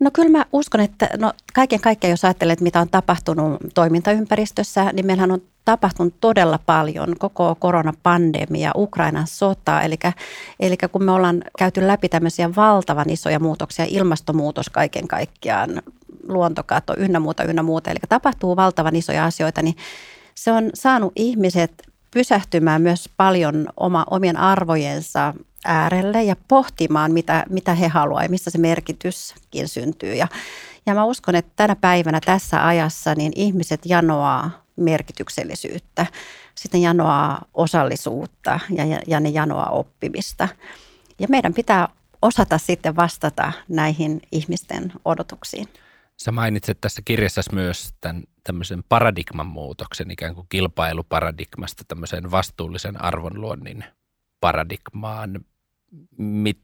No 0.00 0.10
kyllä 0.12 0.28
mä 0.28 0.44
uskon, 0.52 0.80
että 0.80 1.08
no 1.18 1.32
kaiken 1.54 1.80
kaikkiaan 1.80 2.10
jos 2.10 2.24
ajattelet, 2.24 2.60
mitä 2.60 2.80
on 2.80 2.88
tapahtunut 2.88 3.56
toimintaympäristössä, 3.74 4.92
niin 4.92 5.06
meillähän 5.06 5.30
on 5.30 5.42
tapahtunut 5.64 6.14
todella 6.20 6.58
paljon 6.66 7.14
koko 7.18 7.56
koronapandemia, 7.58 8.72
Ukrainan 8.76 9.26
sota. 9.26 9.82
Eli, 9.82 9.98
eli 10.60 10.76
kun 10.92 11.04
me 11.04 11.12
ollaan 11.12 11.44
käyty 11.58 11.86
läpi 11.86 12.08
tämmöisiä 12.08 12.54
valtavan 12.56 13.10
isoja 13.10 13.40
muutoksia, 13.40 13.86
ilmastonmuutos 13.88 14.70
kaiken 14.70 15.08
kaikkiaan, 15.08 15.82
luontokato 16.28 16.94
ynnä 16.96 17.20
muuta, 17.20 17.44
ynnä 17.44 17.62
muuta. 17.62 17.90
Eli 17.90 17.98
tapahtuu 18.08 18.56
valtavan 18.56 18.96
isoja 18.96 19.24
asioita, 19.24 19.62
niin 19.62 19.76
se 20.34 20.52
on 20.52 20.70
saanut 20.74 21.12
ihmiset 21.16 21.82
pysähtymään 22.10 22.82
myös 22.82 23.10
paljon 23.16 23.66
oma, 23.76 24.04
omien 24.10 24.36
arvojensa 24.36 25.34
äärelle 25.64 26.22
ja 26.22 26.36
pohtimaan, 26.48 27.12
mitä, 27.12 27.44
mitä 27.48 27.74
he 27.74 27.88
haluavat 27.88 28.22
ja 28.22 28.28
missä 28.28 28.50
se 28.50 28.58
merkityskin 28.58 29.68
syntyy. 29.68 30.14
Ja, 30.14 30.28
ja 30.86 30.94
mä 30.94 31.04
uskon, 31.04 31.34
että 31.34 31.52
tänä 31.56 31.76
päivänä 31.76 32.20
tässä 32.20 32.66
ajassa 32.66 33.14
niin 33.14 33.32
ihmiset 33.36 33.80
janoaa 33.84 34.64
merkityksellisyyttä, 34.76 36.06
sitten 36.54 36.82
janoaa 36.82 37.44
osallisuutta 37.54 38.60
ja, 38.70 38.84
ja, 38.84 39.00
ja 39.06 39.20
ne 39.20 39.28
janoaa 39.28 39.70
oppimista. 39.70 40.48
Ja 41.18 41.26
meidän 41.30 41.54
pitää 41.54 41.88
osata 42.22 42.58
sitten 42.58 42.96
vastata 42.96 43.52
näihin 43.68 44.20
ihmisten 44.32 44.92
odotuksiin. 45.04 45.68
Sä 46.16 46.32
mainitset 46.32 46.80
tässä 46.80 47.02
kirjassa 47.04 47.42
myös 47.52 47.94
tämän 48.00 48.22
tämmöisen 48.44 48.84
paradigman 48.88 49.46
muutoksen, 49.46 50.10
ikään 50.10 50.34
kuin 50.34 50.46
kilpailuparadigmasta 50.48 51.84
tämmöisen 51.88 52.30
vastuullisen 52.30 53.04
arvonluonnin 53.04 53.84
paradigmaan. 54.40 55.40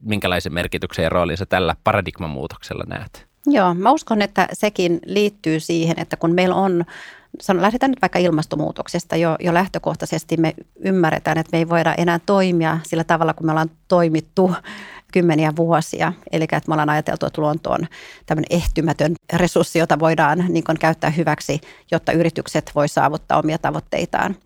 Minkälaisen 0.00 0.54
merkityksen 0.54 1.02
ja 1.02 1.09
roolin 1.09 1.37
sä 1.37 1.47
tällä 1.47 1.76
paradigman 1.85 2.31
muutoksella 2.31 2.85
näet? 2.88 3.26
Joo, 3.47 3.75
mä 3.75 3.90
uskon, 3.90 4.23
että 4.23 4.49
sekin 4.52 5.00
liittyy 5.07 5.61
siihen, 5.61 6.00
että 6.00 6.16
kun 6.16 6.35
meillä 6.35 6.54
on, 6.54 6.85
sanon, 7.40 7.62
lähdetään 7.62 7.90
nyt 7.90 8.02
vaikka 8.02 8.19
ilmastonmuutoksesta, 8.19 9.16
jo, 9.16 9.37
jo 9.40 9.54
lähtökohtaisesti 9.54 10.37
me 10.37 10.54
ymmärretään, 10.85 11.38
että 11.38 11.50
me 11.52 11.59
ei 11.59 11.69
voida 11.69 11.95
enää 11.99 12.19
toimia 12.26 12.78
sillä 12.83 13.04
tavalla, 13.04 13.35
kun 13.35 13.47
me 13.47 13.52
ollaan 13.52 13.71
toimittu 13.88 14.54
kymmeniä 15.12 15.52
vuosia. 15.57 16.12
Eli 16.33 16.45
että 16.45 16.62
me 16.69 16.75
ollaan 16.75 16.90
ajateltu, 16.90 17.26
että 17.26 17.40
luonto 17.40 17.71
on 17.71 17.87
tämmöinen 18.26 18.61
ehtymätön 18.61 19.14
resurssi, 19.33 19.78
jota 19.78 19.99
voidaan 19.99 20.45
niin 20.49 20.64
kuin, 20.64 20.78
käyttää 20.78 21.11
hyväksi, 21.11 21.61
jotta 21.90 22.12
yritykset 22.12 22.71
voi 22.75 22.88
saavuttaa 22.88 23.38
omia 23.38 23.59
tavoitteitaan. 23.59 24.37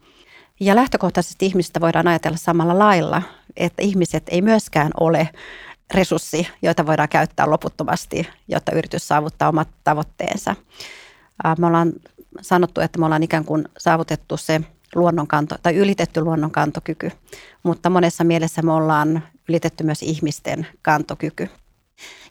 Ja 0.61 0.77
lähtökohtaisesti 0.77 1.47
ihmisistä 1.47 1.81
voidaan 1.81 2.09
ajatella 2.09 2.37
samalla 2.37 2.79
lailla, 2.79 3.23
että 3.57 3.83
ihmiset 3.83 4.23
ei 4.29 4.43
myöskään 4.43 4.91
ole 5.01 5.29
resurssi, 5.95 6.49
joita 6.63 6.87
voidaan 6.87 7.09
käyttää 7.09 7.51
loputtomasti, 7.51 8.29
jotta 8.49 8.73
yritys 8.73 9.09
saavuttaa 9.09 9.49
omat 9.49 9.69
tavoitteensa. 9.85 10.57
Me 11.59 11.67
ollaan 11.67 11.93
sanottu, 12.41 12.81
että 12.81 12.99
me 12.99 13.05
ollaan 13.05 13.23
ikään 13.23 13.45
kuin 13.45 13.69
saavutettu 13.79 14.37
se 14.37 14.61
luonnonkanto 14.95 15.57
tai 15.63 15.77
ylitetty 15.77 16.21
luonnonkantokyky, 16.21 17.11
mutta 17.63 17.91
monessa 17.91 18.25
mielessä 18.25 18.63
me 18.63 18.73
ollaan 18.73 19.23
ylitetty 19.49 19.85
myös 19.85 20.03
ihmisten 20.03 20.67
kantokyky. 20.83 21.49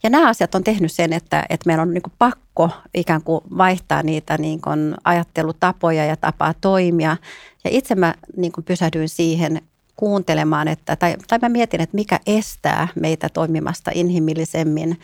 Ja 0.03 0.09
nämä 0.09 0.29
asiat 0.29 0.55
on 0.55 0.63
tehnyt 0.63 0.91
sen, 0.91 1.13
että, 1.13 1.45
että 1.49 1.67
meillä 1.67 1.81
on 1.81 1.93
niin 1.93 2.03
pakko 2.19 2.69
ikään 2.93 3.23
kuin 3.23 3.41
vaihtaa 3.57 4.03
niitä 4.03 4.37
niin 4.37 4.61
kuin 4.61 4.95
ajattelutapoja 5.03 6.05
ja 6.05 6.17
tapaa 6.17 6.53
toimia. 6.61 7.17
Ja 7.63 7.69
itse 7.73 7.95
mä 7.95 8.15
niin 8.37 8.51
kuin 8.51 8.65
pysähdyin 8.65 9.09
siihen 9.09 9.61
kuuntelemaan, 9.95 10.67
että, 10.67 10.95
tai, 10.95 11.15
tai 11.27 11.39
mä 11.41 11.49
mietin, 11.49 11.81
että 11.81 11.95
mikä 11.95 12.19
estää 12.25 12.87
meitä 12.95 13.29
toimimasta 13.29 13.91
inhimillisemmin 13.93 14.99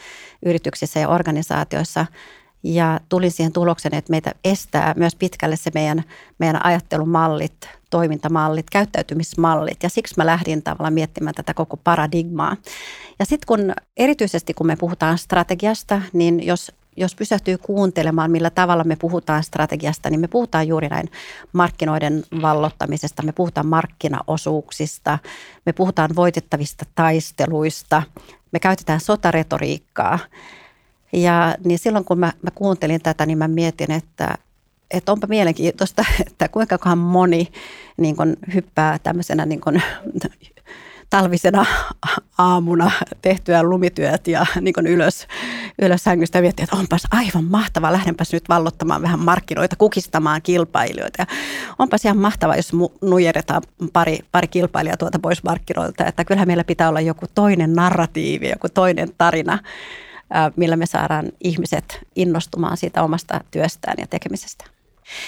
yrityksissä 0.45 0.99
ja 0.99 1.09
organisaatioissa– 1.09 2.05
ja 2.63 2.99
tulin 3.09 3.31
siihen 3.31 3.53
tulokseen, 3.53 3.95
että 3.95 4.11
meitä 4.11 4.31
estää 4.43 4.93
myös 4.97 5.15
pitkälle 5.15 5.55
se 5.55 5.71
meidän, 5.73 6.03
meidän 6.39 6.65
ajattelumallit, 6.65 7.69
toimintamallit, 7.89 8.69
käyttäytymismallit. 8.69 9.83
Ja 9.83 9.89
siksi 9.89 10.13
mä 10.17 10.25
lähdin 10.25 10.63
tavallaan 10.63 10.93
miettimään 10.93 11.35
tätä 11.35 11.53
koko 11.53 11.77
paradigmaa. 11.77 12.57
Ja 13.19 13.25
sitten 13.25 13.47
kun 13.47 13.73
erityisesti 13.97 14.53
kun 14.53 14.67
me 14.67 14.75
puhutaan 14.75 15.17
strategiasta, 15.17 16.01
niin 16.13 16.45
jos 16.45 16.71
jos 16.97 17.15
pysähtyy 17.15 17.57
kuuntelemaan, 17.57 18.31
millä 18.31 18.49
tavalla 18.49 18.83
me 18.83 18.95
puhutaan 18.95 19.43
strategiasta, 19.43 20.09
niin 20.09 20.19
me 20.19 20.27
puhutaan 20.27 20.67
juuri 20.67 20.87
näin 20.87 21.11
markkinoiden 21.53 22.23
vallottamisesta, 22.41 23.23
me 23.23 23.31
puhutaan 23.31 23.67
markkinaosuuksista, 23.67 25.19
me 25.65 25.73
puhutaan 25.73 26.09
voitettavista 26.15 26.85
taisteluista, 26.95 28.03
me 28.51 28.59
käytetään 28.59 28.99
sotaretoriikkaa– 28.99 30.19
ja 31.13 31.55
niin 31.65 31.79
silloin 31.79 32.05
kun 32.05 32.19
mä, 32.19 32.33
mä 32.41 32.51
kuuntelin 32.55 33.01
tätä, 33.01 33.25
niin 33.25 33.37
mä 33.37 33.47
mietin, 33.47 33.91
että, 33.91 34.37
että 34.91 35.11
onpa 35.11 35.27
mielenkiintoista, 35.27 36.05
että 36.27 36.47
kuinka 36.47 36.95
moni 36.95 37.47
niin 37.97 38.15
kun 38.15 38.37
hyppää 38.53 38.99
tämmöisenä 38.99 39.45
niin 39.45 39.61
kun, 39.61 39.81
talvisena 41.13 41.65
aamuna 42.37 42.91
tehtyä 43.21 43.63
lumityöt 43.63 44.27
ja 44.27 44.45
niin 44.61 44.73
kun 44.73 44.87
ylös, 44.87 45.27
ylös 45.81 46.03
sängystä 46.03 46.41
miettii, 46.41 46.63
että 46.63 46.75
onpas 46.75 47.03
aivan 47.11 47.43
mahtavaa, 47.43 47.93
lähdenpäs 47.93 48.33
nyt 48.33 48.49
vallottamaan 48.49 49.01
vähän 49.01 49.19
markkinoita, 49.19 49.75
kukistamaan 49.75 50.41
kilpailijoita. 50.41 51.21
Ja 51.21 51.25
onpas 51.79 52.05
ihan 52.05 52.17
mahtavaa, 52.17 52.55
jos 52.55 52.71
nujeretaan 53.01 53.61
pari, 53.93 54.19
pari 54.31 54.47
kilpailijaa 54.47 54.97
tuota 54.97 55.19
pois 55.19 55.43
markkinoilta, 55.43 56.05
että 56.05 56.25
kyllähän 56.25 56.47
meillä 56.47 56.63
pitää 56.63 56.89
olla 56.89 57.01
joku 57.01 57.25
toinen 57.35 57.73
narratiivi, 57.73 58.49
joku 58.49 58.67
toinen 58.69 59.09
tarina 59.17 59.59
millä 60.55 60.75
me 60.75 60.85
saadaan 60.85 61.31
ihmiset 61.43 61.99
innostumaan 62.15 62.77
siitä 62.77 63.03
omasta 63.03 63.41
työstään 63.51 63.95
ja 63.99 64.07
tekemisestä. 64.07 64.65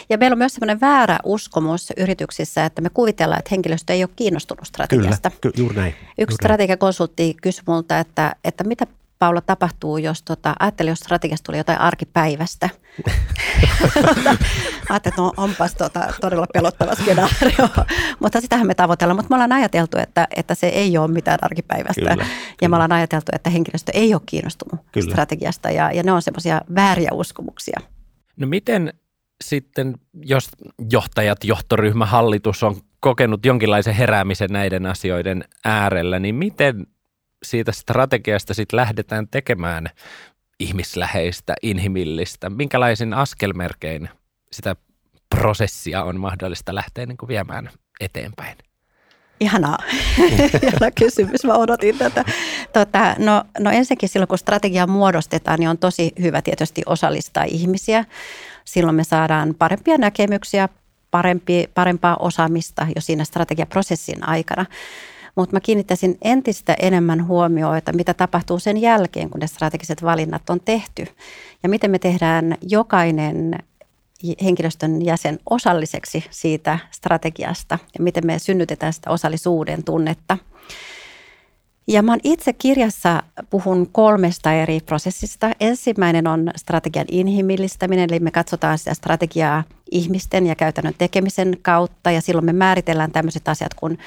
Ja 0.10 0.18
meillä 0.18 0.34
on 0.34 0.38
myös 0.38 0.54
sellainen 0.54 0.82
väärä 0.82 1.20
uskomus 1.24 1.94
yrityksissä, 1.98 2.66
että 2.66 2.82
me 2.82 2.90
kuvitellaan, 2.90 3.40
että 3.40 3.50
henkilöstö 3.52 3.94
ei 3.94 4.04
ole 4.04 4.10
kiinnostunut 4.16 4.68
strategiasta. 4.68 5.30
Kyllä, 5.30 5.54
ky- 5.54 5.62
juuri 5.62 5.76
näin. 5.76 5.96
Yksi 6.18 6.36
strategiakonsultti 6.36 7.38
kysyi 7.42 7.64
multa, 7.68 8.00
että, 8.00 8.36
että 8.44 8.64
mitä 8.64 8.88
Paula 9.20 9.42
tapahtuu, 9.42 9.98
jos 9.98 10.24
tota, 10.24 10.56
ajattelin, 10.60 10.90
jos 10.90 11.00
strategiasta 11.00 11.46
tuli 11.46 11.58
jotain 11.58 11.80
arkipäivästä. 11.80 12.70
Ajattelin, 14.90 14.96
että 14.96 15.12
no, 15.18 15.34
onpas 15.38 15.76
tota, 15.76 16.14
todella 16.22 16.48
pelottava 16.54 16.96
skenaario, 16.96 17.70
mutta 18.22 18.42
sitähän 18.42 18.68
me 18.68 18.76
tavoitellaan. 18.76 19.16
Mutta 19.16 19.30
me 19.30 19.36
ollaan 19.36 19.52
ajateltu, 19.52 19.98
että, 19.98 20.28
että 20.36 20.56
se 20.56 20.68
ei 20.68 20.98
ole 20.98 21.08
mitään 21.08 21.40
arkipäivästä. 21.42 22.02
Kyllä, 22.02 22.12
ja 22.12 22.26
kyllä. 22.58 22.70
me 22.70 22.76
ollaan 22.76 22.92
ajateltu, 22.92 23.32
että 23.36 23.50
henkilöstö 23.50 23.92
ei 23.96 24.14
ole 24.14 24.22
kiinnostunut 24.26 24.86
kyllä. 24.92 25.12
strategiasta 25.12 25.72
ja, 25.72 25.92
ja 25.92 26.04
ne 26.04 26.12
on 26.12 26.22
semmoisia 26.22 26.62
vääriä 26.76 27.10
uskomuksia. 27.14 27.80
No 28.38 28.48
miten 28.48 28.94
sitten, 29.44 29.96
jos 30.14 30.50
johtajat, 30.92 31.44
johtoryhmä, 31.44 32.06
hallitus 32.06 32.64
on 32.64 32.76
kokenut 33.00 33.46
jonkinlaisen 33.46 33.96
heräämisen 33.96 34.50
näiden 34.52 34.86
asioiden 34.86 35.44
äärellä, 35.66 36.20
niin 36.20 36.36
miten 36.36 36.88
siitä 37.50 37.72
strategiasta 37.72 38.54
sitten 38.54 38.78
lähdetään 38.78 39.28
tekemään 39.28 39.90
ihmisläheistä, 40.60 41.54
inhimillistä? 41.62 42.50
Minkälaisin 42.50 43.14
askelmerkein 43.14 44.10
sitä 44.52 44.76
prosessia 45.30 46.04
on 46.04 46.20
mahdollista 46.20 46.76
lähteä 46.76 47.06
niin 47.06 47.18
kuin 47.18 47.28
viemään 47.28 47.70
eteenpäin? 48.00 48.58
Ihanaa. 49.40 49.78
Ihana 50.64 50.92
kysymys. 51.00 51.44
Mä 51.44 51.54
odotin 51.54 51.98
tätä. 51.98 52.26
Tota, 52.74 53.16
no, 53.20 53.44
no 53.60 53.72
ensinnäkin 53.72 54.10
silloin, 54.10 54.28
kun 54.28 54.38
strategia 54.38 54.88
muodostetaan, 54.88 55.60
niin 55.60 55.70
on 55.70 55.78
tosi 55.78 56.12
hyvä 56.22 56.42
tietysti 56.42 56.82
osallistaa 56.86 57.44
ihmisiä. 57.44 58.06
silloin 58.66 58.96
me 58.96 59.04
saadaan 59.04 59.56
parempia 59.60 59.98
näkemyksiä, 59.98 60.70
parempi, 61.12 61.70
parempaa 61.74 62.16
osaamista 62.20 62.88
jo 62.96 63.02
siinä 63.02 63.24
strategiaprosessin 63.24 64.28
aikana. 64.28 64.66
Mutta 65.36 65.56
mä 65.56 65.60
kiinnittäisin 65.60 66.18
entistä 66.22 66.76
enemmän 66.80 67.28
huomioita, 67.28 67.94
mitä 67.94 68.14
tapahtuu 68.14 68.60
sen 68.60 68.78
jälkeen, 68.78 69.30
kun 69.30 69.40
ne 69.40 69.48
strategiset 69.48 70.04
valinnat 70.04 70.50
on 70.50 70.60
tehty. 70.66 71.08
Ja 71.64 71.70
miten 71.70 71.92
me 71.92 72.00
tehdään 72.00 72.58
jokainen 72.62 73.60
henkilöstön 74.44 75.06
jäsen 75.06 75.40
osalliseksi 75.50 76.24
siitä 76.30 76.80
strategiasta 76.92 77.80
ja 77.98 78.04
miten 78.04 78.26
me 78.26 78.40
synnytetään 78.40 78.94
sitä 78.94 79.12
osallisuuden 79.12 79.84
tunnetta. 79.84 80.38
Ja 81.88 82.04
mä 82.04 82.18
itse 82.24 82.54
kirjassa 82.54 83.24
puhun 83.50 83.90
kolmesta 83.92 84.54
eri 84.54 84.80
prosessista. 84.80 85.52
Ensimmäinen 85.60 86.28
on 86.28 86.52
strategian 86.56 87.06
inhimillistäminen, 87.12 88.10
eli 88.12 88.20
me 88.20 88.32
katsotaan 88.32 88.78
sitä 88.78 88.94
strategiaa 88.94 89.64
ihmisten 89.92 90.48
ja 90.48 90.56
käytännön 90.56 90.94
tekemisen 90.98 91.58
kautta 91.62 92.12
ja 92.12 92.22
silloin 92.22 92.46
me 92.46 92.54
määritellään 92.54 93.12
tämmöiset 93.12 93.48
asiat 93.48 93.74
kuin 93.74 93.98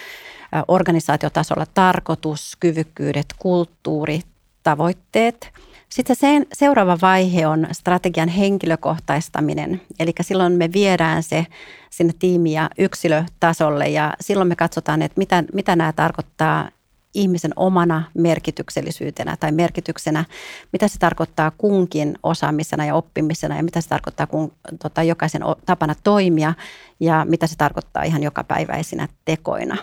organisaatiotasolla 0.69 1.67
tarkoitus, 1.75 2.57
kyvykkyydet, 2.61 3.27
kulttuuri, 3.39 4.21
tavoitteet. 4.63 5.53
Sitten 5.89 6.17
sen 6.17 6.47
seuraava 6.53 6.99
vaihe 7.03 7.47
on 7.47 7.67
strategian 7.73 8.29
henkilökohtaistaminen. 8.29 9.81
Eli 10.01 10.13
silloin 10.21 10.53
me 10.53 10.73
viedään 10.73 11.23
se 11.23 11.47
sinne 11.91 12.13
tiimi- 12.19 12.53
ja 12.53 12.71
yksilötasolle 12.79 13.89
ja 13.89 14.15
silloin 14.21 14.49
me 14.49 14.57
katsotaan, 14.57 15.03
että 15.03 15.19
mitä, 15.19 15.45
mitä 15.53 15.77
nämä 15.77 15.93
tarkoittaa 15.93 16.69
ihmisen 17.15 17.53
omana 17.57 18.05
merkityksellisyytenä 18.15 19.37
tai 19.37 19.53
merkityksenä, 19.53 20.25
mitä 20.73 20.89
se 20.89 20.99
tarkoittaa 20.99 21.53
kunkin 21.59 22.19
osaamisena 22.23 22.85
ja 22.85 22.95
oppimisena 22.95 23.57
ja 23.57 23.63
mitä 23.63 23.81
se 23.81 23.89
tarkoittaa 23.89 24.27
kun, 24.27 24.53
tota, 24.83 25.03
jokaisen 25.03 25.43
tapana 25.67 25.95
toimia 26.05 26.55
ja 27.01 27.27
mitä 27.29 27.47
se 27.47 27.57
tarkoittaa 27.57 28.03
ihan 28.03 28.23
jokapäiväisinä 28.23 29.09
tekoina. 29.25 29.77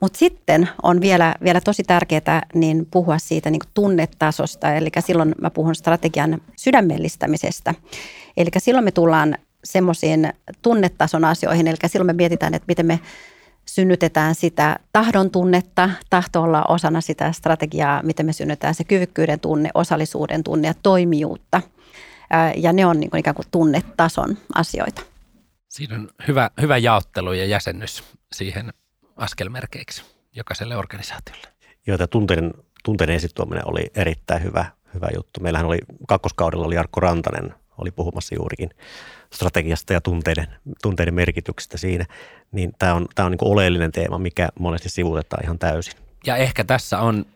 Mutta 0.00 0.18
sitten 0.18 0.68
on 0.82 1.00
vielä, 1.00 1.34
vielä 1.44 1.60
tosi 1.60 1.82
tärkeää 1.82 2.42
niin 2.54 2.86
puhua 2.90 3.18
siitä 3.18 3.50
niin 3.50 3.60
tunnetasosta, 3.74 4.74
eli 4.74 4.88
silloin 4.98 5.34
mä 5.40 5.50
puhun 5.50 5.74
strategian 5.74 6.40
sydämellistämisestä. 6.56 7.74
Eli 8.36 8.50
silloin 8.58 8.84
me 8.84 8.90
tullaan 8.90 9.38
semmoisiin 9.64 10.32
tunnetason 10.62 11.24
asioihin, 11.24 11.68
eli 11.68 11.76
silloin 11.86 12.06
me 12.06 12.12
mietitään, 12.12 12.54
että 12.54 12.66
miten 12.68 12.86
me 12.86 13.00
synnytetään 13.68 14.34
sitä 14.34 14.76
tahdon 14.92 15.30
tunnetta, 15.30 15.90
tahto 16.10 16.42
olla 16.42 16.64
osana 16.68 17.00
sitä 17.00 17.32
strategiaa, 17.32 18.02
miten 18.02 18.26
me 18.26 18.32
synnytetään 18.32 18.74
se 18.74 18.84
kyvykkyyden 18.84 19.40
tunne, 19.40 19.70
osallisuuden 19.74 20.44
tunne 20.44 20.68
ja 20.68 20.74
toimijuutta. 20.82 21.62
Ja 22.56 22.72
ne 22.72 22.86
on 22.86 23.00
niin 23.00 23.10
kuin 23.10 23.18
ikään 23.18 23.36
kuin 23.36 23.46
tunnetason 23.50 24.38
asioita. 24.54 25.02
Siinä 25.68 25.94
on 25.94 26.08
hyvä, 26.28 26.50
hyvä 26.60 26.78
jaottelu 26.78 27.32
ja 27.32 27.44
jäsennys 27.44 28.02
siihen 28.32 28.72
askelmerkeiksi 29.16 30.02
jokaiselle 30.32 30.76
organisaatiolle. 30.76 31.48
Joo, 31.86 31.98
tämä 31.98 32.06
tunteiden, 32.06 32.54
tunteiden 32.84 33.16
esittuominen 33.16 33.68
oli 33.68 33.86
erittäin 33.94 34.42
hyvä, 34.42 34.64
hyvä 34.94 35.08
juttu. 35.16 35.40
Meillähän 35.40 35.66
oli 35.66 35.78
kakkoskaudella 36.08 36.66
oli 36.66 36.74
Jarkko 36.74 37.00
Rantanen, 37.00 37.54
oli 37.78 37.90
puhumassa 37.90 38.34
juurikin 38.34 38.70
strategiasta 39.32 39.92
ja 39.92 40.00
tunteiden, 40.00 40.46
tunteiden 40.82 41.14
merkityksestä 41.14 41.78
siinä. 41.78 42.06
Niin 42.52 42.72
tämä 42.78 42.94
on, 42.94 43.06
tämä 43.14 43.26
on 43.26 43.32
niin 43.32 43.52
oleellinen 43.52 43.92
teema, 43.92 44.18
mikä 44.18 44.48
monesti 44.58 44.88
sivutetaan 44.88 45.44
ihan 45.44 45.58
täysin. 45.58 45.94
Ja 46.26 46.36
ehkä 46.36 46.64
tässä 46.64 47.00
on 47.00 47.26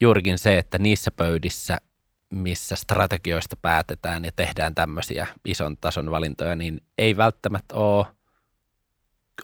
juurikin 0.00 0.38
se, 0.38 0.58
että 0.58 0.78
niissä 0.78 1.10
pöydissä, 1.10 1.78
missä 2.30 2.76
strategioista 2.76 3.56
päätetään 3.56 4.24
ja 4.24 4.30
tehdään 4.36 4.74
tämmöisiä 4.74 5.26
ison 5.44 5.76
tason 5.76 6.10
valintoja, 6.10 6.56
niin 6.56 6.80
ei 6.98 7.16
välttämättä 7.16 7.74
ole 7.74 8.06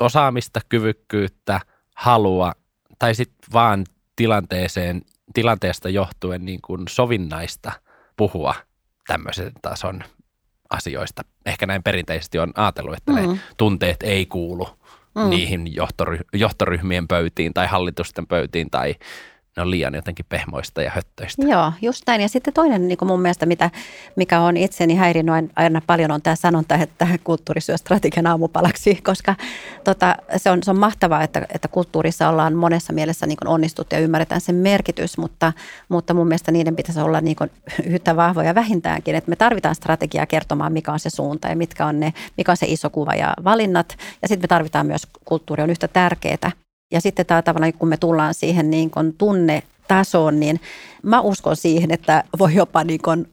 osaamista, 0.01 0.61
kyvykkyyttä– 0.69 1.61
halua 2.03 2.53
tai 2.99 3.15
sitten 3.15 3.53
vaan 3.53 3.85
tilanteeseen, 4.17 5.03
tilanteesta 5.35 5.89
johtuen 5.89 6.45
niin 6.45 6.61
kuin 6.63 6.83
sovinnaista 6.89 7.73
puhua 8.17 8.55
tämmöisen 9.07 9.53
tason 9.63 10.05
asioista. 10.71 11.23
Ehkä 11.47 11.67
näin 11.67 11.83
perinteisesti 11.83 12.39
on 12.39 12.53
ajatellut, 12.57 12.97
että 12.97 13.13
mm. 13.13 13.19
ne 13.19 13.39
tunteet 13.57 14.03
ei 14.03 14.27
kuulu 14.27 14.69
mm. 15.15 15.31
niihin 15.31 15.67
johtory- 15.67 16.25
johtoryhmien 16.33 17.09
pöytiin 17.09 17.55
tai 17.55 17.67
hallitusten 17.67 18.27
pöytiin 18.27 18.71
tai 18.71 18.95
ne 19.57 19.63
on 19.63 19.71
liian 19.71 19.95
jotenkin 19.95 20.27
pehmoista 20.29 20.83
ja 20.83 20.91
höttöistä. 20.95 21.47
Joo, 21.47 21.73
just 21.83 22.03
näin. 22.07 22.21
Ja 22.21 22.29
sitten 22.29 22.55
toinen 22.55 22.89
niin 22.89 22.99
mun 23.05 23.23
mielestä, 23.23 23.47
mitä, 23.47 23.71
mikä 24.17 24.41
on 24.41 24.57
itseni 24.57 24.95
häirinyt 24.95 25.35
aina 25.57 25.83
paljon, 25.87 26.11
on 26.11 26.23
tämä 26.23 26.37
sanonta, 26.37 26.75
että 26.75 27.07
kulttuuri 27.25 27.61
syö 27.61 27.77
strategian 27.77 28.27
aamupalaksi, 28.27 28.95
koska 28.95 29.35
tota, 29.85 30.17
se, 30.37 30.51
on, 30.51 30.63
se 30.63 30.71
on 30.71 30.79
mahtavaa, 30.79 31.23
että, 31.23 31.47
että 31.55 31.69
kulttuurissa 31.69 32.29
ollaan 32.29 32.55
monessa 32.55 32.93
mielessä 32.93 33.27
niin 33.27 33.47
onnistuttu 33.47 33.95
ja 33.95 34.01
ymmärretään 34.01 34.41
sen 34.41 34.55
merkitys, 34.55 35.19
mutta, 35.19 35.53
mutta 35.89 36.15
mun 36.15 36.29
mielestä 36.29 36.53
niiden 36.53 36.77
pitäisi 36.77 37.01
olla 37.01 37.21
niin 37.21 37.37
yhtä 37.85 38.17
vahvoja 38.17 38.55
vähintäänkin, 38.55 39.15
että 39.15 39.31
me 39.31 39.37
tarvitaan 39.37 39.75
strategiaa 39.75 40.27
kertomaan, 40.27 40.73
mikä 40.73 40.93
on 40.93 41.01
se 41.01 41.11
suunta 41.11 41.49
ja 41.49 41.57
mitkä 41.57 41.87
on 41.87 42.01
ne, 42.01 42.13
mikä 42.37 42.53
on 42.53 42.57
se 42.57 42.67
iso 42.67 42.91
kuva 42.91 43.15
ja 43.15 43.35
valinnat. 43.45 43.97
Ja 44.23 44.29
sitten 44.29 44.45
me 44.45 44.49
tarvitaan 44.49 44.87
myös, 44.87 45.07
kulttuuri 45.25 45.63
on 45.63 45.71
yhtä 45.71 45.89
tärkeää 45.89 46.62
ja 46.93 47.01
sitten 47.01 47.27
tämä 47.27 47.43
tavallaan, 47.43 47.73
kun 47.73 47.89
me 47.89 47.97
tullaan 47.97 48.35
siihen 48.35 48.71
niin 48.71 48.91
kuin 48.91 49.15
tunnetasoon, 49.19 50.41
niin 50.41 50.61
mä 51.03 51.21
uskon 51.21 51.57
siihen, 51.57 51.91
että 51.91 52.25
voi 52.39 52.55
jopa 52.55 52.85
niin 52.85 53.03
kuin 53.03 53.27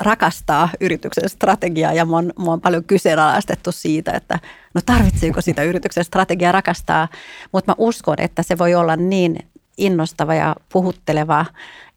rakastaa 0.00 0.68
yrityksen 0.80 1.28
strategiaa 1.28 1.92
ja 1.92 2.04
mua 2.04 2.18
on, 2.18 2.32
mua 2.38 2.52
on 2.52 2.60
paljon 2.60 2.84
kyseenalaistettu 2.84 3.72
siitä, 3.72 4.12
että 4.12 4.38
no 4.74 4.80
tarvitseeko 4.86 5.40
sitä 5.40 5.62
yrityksen 5.62 6.04
strategiaa 6.04 6.52
rakastaa, 6.52 7.08
mutta 7.52 7.70
mä 7.70 7.74
uskon, 7.78 8.16
että 8.18 8.42
se 8.42 8.58
voi 8.58 8.74
olla 8.74 8.96
niin 8.96 9.38
innostava 9.78 10.34
ja 10.34 10.56
puhutteleva, 10.72 11.46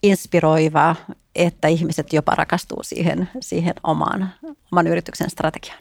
inspiroiva, 0.03 0.95
että 1.35 1.67
ihmiset 1.67 2.13
jopa 2.13 2.35
rakastuu 2.35 2.83
siihen, 2.83 3.29
siihen 3.39 3.73
omaan, 3.83 4.29
oman 4.71 4.87
yrityksen 4.87 5.29
strategiaan. 5.29 5.79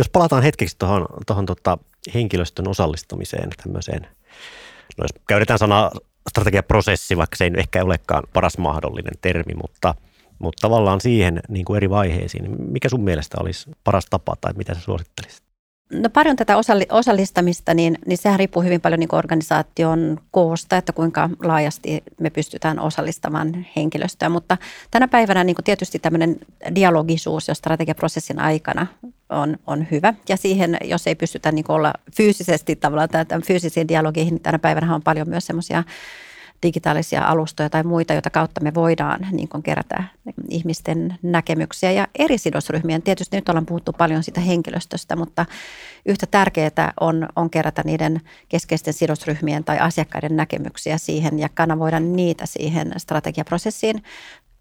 Jos 0.00 0.08
palataan 0.08 0.42
hetkeksi 0.42 0.76
tuohon, 0.78 1.06
tuohon 1.26 1.46
tota 1.46 1.78
henkilöstön 2.14 2.68
osallistamiseen 2.68 3.50
tämmöiseen, 3.62 4.02
no 4.98 5.04
jos 5.04 5.10
käytetään 5.28 5.58
sanaa 5.58 5.90
strategiaprosessi, 6.30 7.16
vaikka 7.16 7.36
se 7.36 7.44
ei 7.44 7.50
ehkä 7.56 7.84
olekaan 7.84 8.22
paras 8.32 8.58
mahdollinen 8.58 9.12
termi, 9.20 9.54
mutta, 9.62 9.94
mutta 10.38 10.60
tavallaan 10.60 11.00
siihen 11.00 11.40
niin 11.48 11.64
kuin 11.64 11.76
eri 11.76 11.90
vaiheisiin, 11.90 12.44
niin 12.44 12.72
mikä 12.72 12.88
sun 12.88 13.00
mielestä 13.00 13.36
olisi 13.40 13.70
paras 13.84 14.06
tapa 14.10 14.36
tai 14.40 14.52
mitä 14.56 14.74
sä 14.74 14.80
suosittelisit? 14.80 15.42
No 15.92 16.10
paljon 16.10 16.36
tätä 16.36 16.56
osallistamista, 16.90 17.74
niin, 17.74 17.98
niin 18.06 18.18
sehän 18.18 18.38
riippuu 18.38 18.62
hyvin 18.62 18.80
paljon 18.80 19.00
niin 19.00 19.14
organisaation 19.14 20.18
koosta, 20.30 20.76
että 20.76 20.92
kuinka 20.92 21.30
laajasti 21.44 22.02
me 22.20 22.30
pystytään 22.30 22.78
osallistamaan 22.78 23.66
henkilöstöä. 23.76 24.28
Mutta 24.28 24.56
tänä 24.90 25.08
päivänä 25.08 25.44
niin 25.44 25.56
tietysti 25.64 25.98
tämmöinen 25.98 26.36
dialogisuus 26.74 27.48
jo 27.48 27.54
strategiaprosessin 27.54 28.38
aikana 28.38 28.86
on, 29.30 29.56
on 29.66 29.86
hyvä. 29.90 30.14
Ja 30.28 30.36
siihen, 30.36 30.76
jos 30.84 31.06
ei 31.06 31.14
pystytä 31.14 31.52
niin 31.52 31.64
olla 31.68 31.92
fyysisesti 32.16 32.76
tavallaan 32.76 33.08
tämän 33.08 33.42
fyysisiin 33.46 33.88
dialogiin, 33.88 34.28
niin 34.28 34.40
tänä 34.40 34.58
päivänä 34.58 34.94
on 34.94 35.02
paljon 35.02 35.28
myös 35.28 35.46
semmoisia 35.46 35.84
digitaalisia 36.62 37.24
alustoja 37.24 37.70
tai 37.70 37.82
muita, 37.82 38.12
joita 38.12 38.30
kautta 38.30 38.60
me 38.60 38.74
voidaan 38.74 39.26
niin 39.32 39.48
kuin 39.48 39.62
kerätä 39.62 40.04
ihmisten 40.48 41.18
näkemyksiä 41.22 41.92
ja 41.92 42.08
eri 42.18 42.38
sidosryhmien. 42.38 43.02
Tietysti 43.02 43.36
nyt 43.36 43.48
ollaan 43.48 43.66
puhuttu 43.66 43.92
paljon 43.92 44.22
siitä 44.22 44.40
henkilöstöstä, 44.40 45.16
mutta 45.16 45.46
yhtä 46.06 46.26
tärkeää 46.26 46.92
on, 47.00 47.28
on 47.36 47.50
kerätä 47.50 47.82
niiden 47.84 48.20
keskeisten 48.48 48.94
sidosryhmien 48.94 49.64
tai 49.64 49.78
asiakkaiden 49.78 50.36
näkemyksiä 50.36 50.98
siihen 50.98 51.38
ja 51.38 51.48
kanavoida 51.48 52.00
niitä 52.00 52.46
siihen 52.46 52.92
strategiaprosessiin 52.96 54.02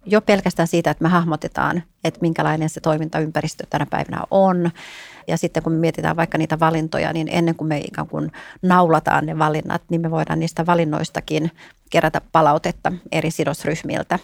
jo 0.06 0.22
pelkästään 0.22 0.68
siitä, 0.68 0.92
että 0.92 1.04
me 1.04 1.10
hahmotetaan, 1.10 1.84
että 2.04 2.20
minkälainen 2.22 2.70
se 2.70 2.82
toimintaympäristö 2.82 3.64
tänä 3.70 3.86
päivänä 3.86 4.22
on. 4.32 4.72
Ja 5.28 5.38
sitten 5.38 5.64
kun 5.64 5.74
me 5.74 5.80
mietitään 5.80 6.16
vaikka 6.16 6.38
niitä 6.38 6.60
valintoja, 6.60 7.14
niin 7.14 7.28
ennen 7.32 7.56
kuin 7.56 7.68
me 7.68 7.78
ikään 7.78 8.08
kuin 8.08 8.32
naulataan 8.62 9.26
ne 9.26 9.40
valinnat, 9.40 9.82
niin 9.90 10.02
me 10.02 10.12
voidaan 10.12 10.40
niistä 10.40 10.66
valinnoistakin 10.66 11.52
kerätä 11.90 12.22
palautetta 12.32 12.92
eri 13.12 13.32
sidosryhmiltä. 13.32 14.20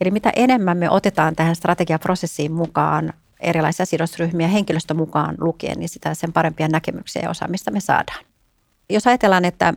Eli 0.00 0.10
mitä 0.10 0.32
enemmän 0.36 0.76
me 0.76 0.90
otetaan 0.90 1.36
tähän 1.36 1.56
strategiaprosessiin 1.56 2.52
mukaan 2.52 3.12
erilaisia 3.40 3.86
sidosryhmiä 3.86 4.48
henkilöstö 4.48 4.94
mukaan 4.94 5.34
lukien, 5.40 5.78
niin 5.78 5.88
sitä 5.88 6.14
sen 6.14 6.32
parempia 6.32 6.68
näkemyksiä 6.68 7.22
ja 7.22 7.30
osaamista 7.30 7.70
me 7.70 7.80
saadaan. 7.80 8.24
Jos 8.90 9.06
ajatellaan, 9.06 9.44
että 9.44 9.74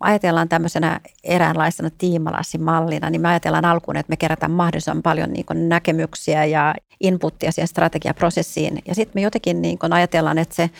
ajatellaan 0.00 0.48
tämmöisenä 0.48 1.00
eräänlaisena 1.24 1.90
tiimalassimallina, 1.98 3.10
niin 3.10 3.20
me 3.20 3.28
ajatellaan 3.28 3.64
alkuun, 3.64 3.96
että 3.96 4.10
me 4.10 4.16
kerätään 4.16 4.52
mahdollisimman 4.52 5.02
paljon 5.02 5.32
niin 5.32 5.68
näkemyksiä 5.68 6.44
ja 6.44 6.74
inputtia 7.00 7.52
siihen 7.52 7.68
strategiaprosessiin. 7.68 8.82
Ja 8.86 8.94
sitten 8.94 9.12
me 9.14 9.20
jotenkin 9.20 9.62
niin 9.62 9.78
ajatellaan, 9.90 10.38
että 10.38 10.54
se, 10.54 10.70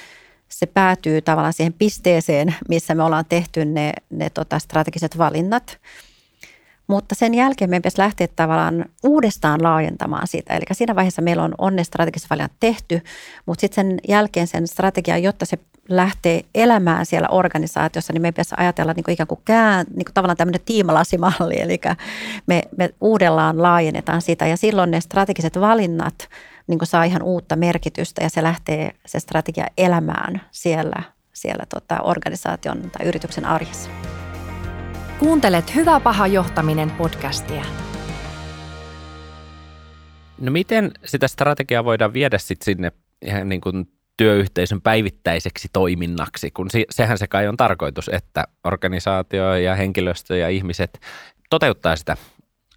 se 0.49 0.67
päätyy 0.67 1.23
tavallaan 1.23 1.53
siihen 1.53 1.73
pisteeseen, 1.73 2.55
missä 2.69 2.95
me 2.95 3.03
ollaan 3.03 3.25
tehty 3.29 3.65
ne, 3.65 3.93
ne 4.11 4.31
tota 4.31 4.59
strategiset 4.59 5.19
valinnat. 5.19 5.79
Mutta 6.87 7.15
sen 7.15 7.35
jälkeen 7.35 7.71
meidän 7.71 7.83
pitäisi 7.83 7.99
lähteä 7.99 8.29
tavallaan 8.37 8.85
uudestaan 9.05 9.63
laajentamaan 9.63 10.27
sitä. 10.27 10.55
Eli 10.55 10.65
siinä 10.73 10.95
vaiheessa 10.95 11.23
meillä 11.23 11.43
on 11.43 11.55
onne 11.59 11.85
strategisessa 11.85 12.31
valinnat 12.31 12.53
tehty, 12.61 13.01
mutta 13.47 13.61
sitten 13.61 13.87
sen 13.87 13.99
jälkeen 14.09 14.47
sen 14.47 14.67
strategia, 14.67 15.19
jotta 15.19 15.47
se 15.47 15.59
lähtee 15.89 16.41
elämään 16.55 17.07
siellä 17.07 17.29
organisaatiossa, 17.29 18.13
niin 18.13 18.23
meidän 18.23 18.35
pitäisi 18.35 18.55
ajatella 18.59 18.93
niin 18.93 19.05
kuin 19.05 19.13
ikään 19.13 19.27
kuin, 19.27 19.41
kään, 19.45 19.87
niin 19.97 20.05
kuin 20.05 20.15
tavallaan 20.15 20.37
tämmöinen 20.37 20.61
tiimalasimalli, 20.65 21.61
eli 21.63 21.81
me, 22.47 22.63
me 22.77 22.91
uudellaan 23.01 23.63
laajennetaan 23.63 24.23
sitä 24.23 24.47
ja 24.47 24.57
silloin 24.57 24.91
ne 24.91 25.01
strategiset 25.01 25.61
valinnat 25.61 26.29
niin 26.67 26.79
kuin 26.79 26.87
saa 26.87 27.05
ihan 27.05 27.23
uutta 27.23 27.57
merkitystä 27.57 28.23
ja 28.23 28.31
se 28.31 28.43
lähtee 28.43 28.91
se 29.07 29.21
strategia 29.21 29.67
elämään 29.79 30.41
siellä, 30.51 31.03
siellä 31.33 31.67
tota 31.75 32.01
organisaation 32.03 32.91
tai 32.91 33.07
yrityksen 33.07 33.45
arjessa. 33.45 33.91
Kuuntelet 35.19 35.75
Hyvä 35.75 36.01
paha 36.01 36.27
johtaminen 36.27 36.91
podcastia. 36.91 37.65
No 40.41 40.51
miten 40.51 40.93
sitä 41.05 41.29
strategiaa 41.29 41.85
voidaan 41.85 42.13
viedä 42.13 42.39
sitten 42.39 42.65
sinne 42.65 42.93
ihan 43.23 43.49
niin 43.49 43.61
kuin 43.61 43.98
työyhteisön 44.19 44.81
päivittäiseksi 44.81 45.69
toiminnaksi, 45.73 46.51
kun 46.51 46.69
sehän 46.91 47.19
se 47.19 47.27
kai 47.27 47.49
on 47.49 47.57
tarkoitus, 47.57 48.11
että 48.13 48.45
organisaatio 48.65 49.55
ja 49.55 49.75
henkilöstö 49.75 50.37
ja 50.37 50.49
ihmiset 50.49 51.01
toteuttaa 51.51 51.97
sitä 51.97 52.17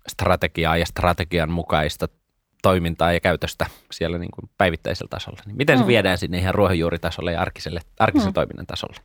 strategiaa 0.07 0.77
ja 0.77 0.85
strategian 0.85 1.51
mukaista 1.51 2.07
toimintaa 2.61 3.13
ja 3.13 3.19
käytöstä 3.19 3.65
siellä 3.91 4.17
niin 4.17 4.31
kuin 4.31 4.49
päivittäisellä 4.57 5.09
tasolla. 5.09 5.41
Niin 5.45 5.57
miten 5.57 5.77
se 5.77 5.83
mm. 5.83 5.87
viedään 5.87 6.17
sinne 6.17 6.37
ihan 6.37 6.55
ruohonjuuritasolle 6.55 7.31
ja 7.31 7.41
arkiselle, 7.41 7.79
arkisen 7.99 8.29
mm. 8.29 8.33
toiminnan 8.33 8.65
tasolle? 8.65 8.97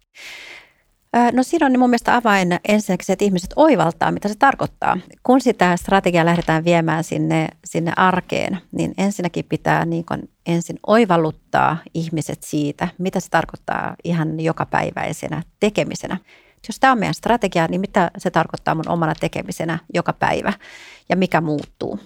No 1.33 1.43
siinä 1.43 1.67
on 1.67 1.79
mun 1.79 1.91
mielestä 1.91 2.17
avain 2.17 2.59
ensinnäkin 2.69 3.07
se, 3.07 3.13
että 3.13 3.25
ihmiset 3.25 3.51
oivaltaa, 3.57 4.13
mitä 4.13 4.29
se 4.29 4.35
tarkoittaa. 4.39 4.99
Kun 5.23 5.41
sitä 5.41 5.77
strategiaa 5.77 6.25
lähdetään 6.25 6.65
viemään 6.65 7.05
sinne, 7.05 7.49
sinne 7.65 7.93
arkeen, 7.97 8.59
niin 8.73 8.95
ensinnäkin 8.99 9.45
pitää 9.49 9.85
niin 9.85 10.05
kuin 10.05 10.31
ensin 10.47 10.79
oivalluttaa 10.87 11.79
ihmiset 11.95 12.43
siitä, 12.43 12.89
mitä 12.99 13.21
se 13.21 13.31
tarkoittaa 13.31 13.97
ihan 14.05 14.41
jokapäiväisenä 14.41 15.43
tekemisenä. 15.61 16.19
Jos 16.69 16.81
tämä 16.81 16.93
on 16.93 16.99
meidän 16.99 17.15
strategia, 17.15 17.67
niin 17.67 17.81
mitä 17.81 18.11
se 18.19 18.31
tarkoittaa 18.31 18.75
mun 18.75 18.89
omana 18.89 19.15
tekemisenä 19.21 19.79
joka 19.95 20.13
päivä 20.13 20.53
ja 21.09 21.17
mikä 21.17 21.41
muuttuu. 21.41 22.01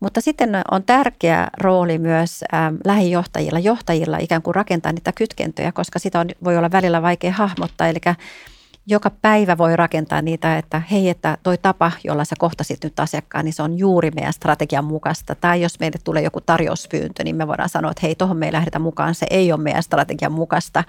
Mutta 0.00 0.20
sitten 0.20 0.50
on 0.70 0.84
tärkeä 0.84 1.48
rooli 1.58 1.98
myös 1.98 2.44
ähm, 2.54 2.74
lähijohtajilla, 2.84 3.58
johtajilla 3.58 4.18
ikään 4.18 4.42
kuin 4.42 4.54
rakentaa 4.54 4.92
niitä 4.92 5.12
kytkentöjä, 5.12 5.72
koska 5.72 5.98
sitä 5.98 6.20
on, 6.20 6.26
voi 6.44 6.56
olla 6.56 6.70
välillä 6.70 7.02
vaikea 7.02 7.32
hahmottaa. 7.32 7.88
Eli 7.88 7.98
joka 8.86 9.10
päivä 9.10 9.58
voi 9.58 9.76
rakentaa 9.76 10.22
niitä, 10.22 10.58
että 10.58 10.82
hei, 10.90 11.08
että 11.08 11.38
toi 11.42 11.58
tapa, 11.58 11.92
jolla 12.04 12.24
sä 12.24 12.34
kohtasit 12.38 12.84
nyt 12.84 13.00
asiakkaan, 13.00 13.44
niin 13.44 13.52
se 13.52 13.62
on 13.62 13.78
juuri 13.78 14.10
meidän 14.10 14.32
strategian 14.32 14.84
mukaista. 14.84 15.34
Tai 15.34 15.62
jos 15.62 15.80
meille 15.80 15.98
tulee 16.04 16.22
joku 16.22 16.40
tarjouspyyntö, 16.40 17.24
niin 17.24 17.36
me 17.36 17.46
voidaan 17.46 17.68
sanoa, 17.68 17.90
että 17.90 18.00
hei, 18.02 18.14
tuohon 18.14 18.36
me 18.36 18.46
ei 18.46 18.52
lähdetä 18.52 18.78
mukaan, 18.78 19.14
se 19.14 19.26
ei 19.30 19.52
ole 19.52 19.60
meidän 19.60 19.82
strategian 19.82 20.32
mukaista. 20.32 20.84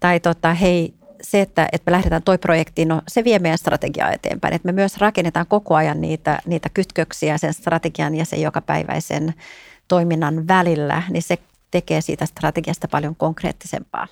Tai 0.00 0.20
tota, 0.20 0.54
hei, 0.54 0.94
se, 1.24 1.40
että, 1.40 1.68
että 1.72 1.90
me 1.90 1.92
lähdetään 1.96 2.22
toi 2.22 2.38
projektiin, 2.38 2.88
no 2.88 3.02
se 3.08 3.24
vie 3.24 3.38
meidän 3.38 3.58
strategiaa 3.58 4.12
eteenpäin. 4.12 4.54
Että 4.54 4.66
me 4.66 4.72
myös 4.72 4.98
rakennetaan 4.98 5.46
koko 5.46 5.74
ajan 5.74 6.00
niitä, 6.00 6.38
niitä 6.46 6.68
kytköksiä 6.74 7.38
sen 7.38 7.54
strategian 7.54 8.14
ja 8.14 8.24
sen 8.24 8.42
jokapäiväisen 8.42 9.34
toiminnan 9.88 10.48
välillä, 10.48 11.02
niin 11.10 11.22
se 11.22 11.38
tekee 11.70 12.00
siitä 12.00 12.26
strategiasta 12.26 12.88
paljon 12.88 13.16
konkreettisempaa. 13.16 14.08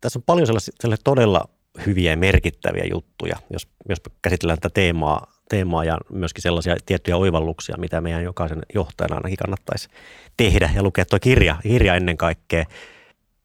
Tässä 0.00 0.18
on 0.18 0.22
paljon 0.26 0.46
sellaisia, 0.46 0.74
sellaisia 0.80 1.04
todella 1.04 1.48
hyviä 1.86 2.10
ja 2.10 2.16
merkittäviä 2.16 2.84
juttuja, 2.90 3.36
jos, 3.50 3.68
jos 3.88 3.98
käsitellään 4.22 4.58
tätä 4.58 4.74
teemaa, 4.74 5.32
teemaa 5.48 5.84
ja 5.84 5.98
myöskin 6.12 6.42
sellaisia 6.42 6.76
tiettyjä 6.86 7.16
oivalluksia, 7.16 7.76
mitä 7.78 8.00
meidän 8.00 8.24
jokaisen 8.24 8.62
johtajana 8.74 9.16
ainakin 9.16 9.36
kannattaisi 9.36 9.88
tehdä 10.36 10.70
ja 10.74 10.82
lukea 10.82 11.04
tuo 11.04 11.18
kirja, 11.18 11.56
kirja 11.62 11.94
ennen 11.94 12.16
kaikkea. 12.16 12.64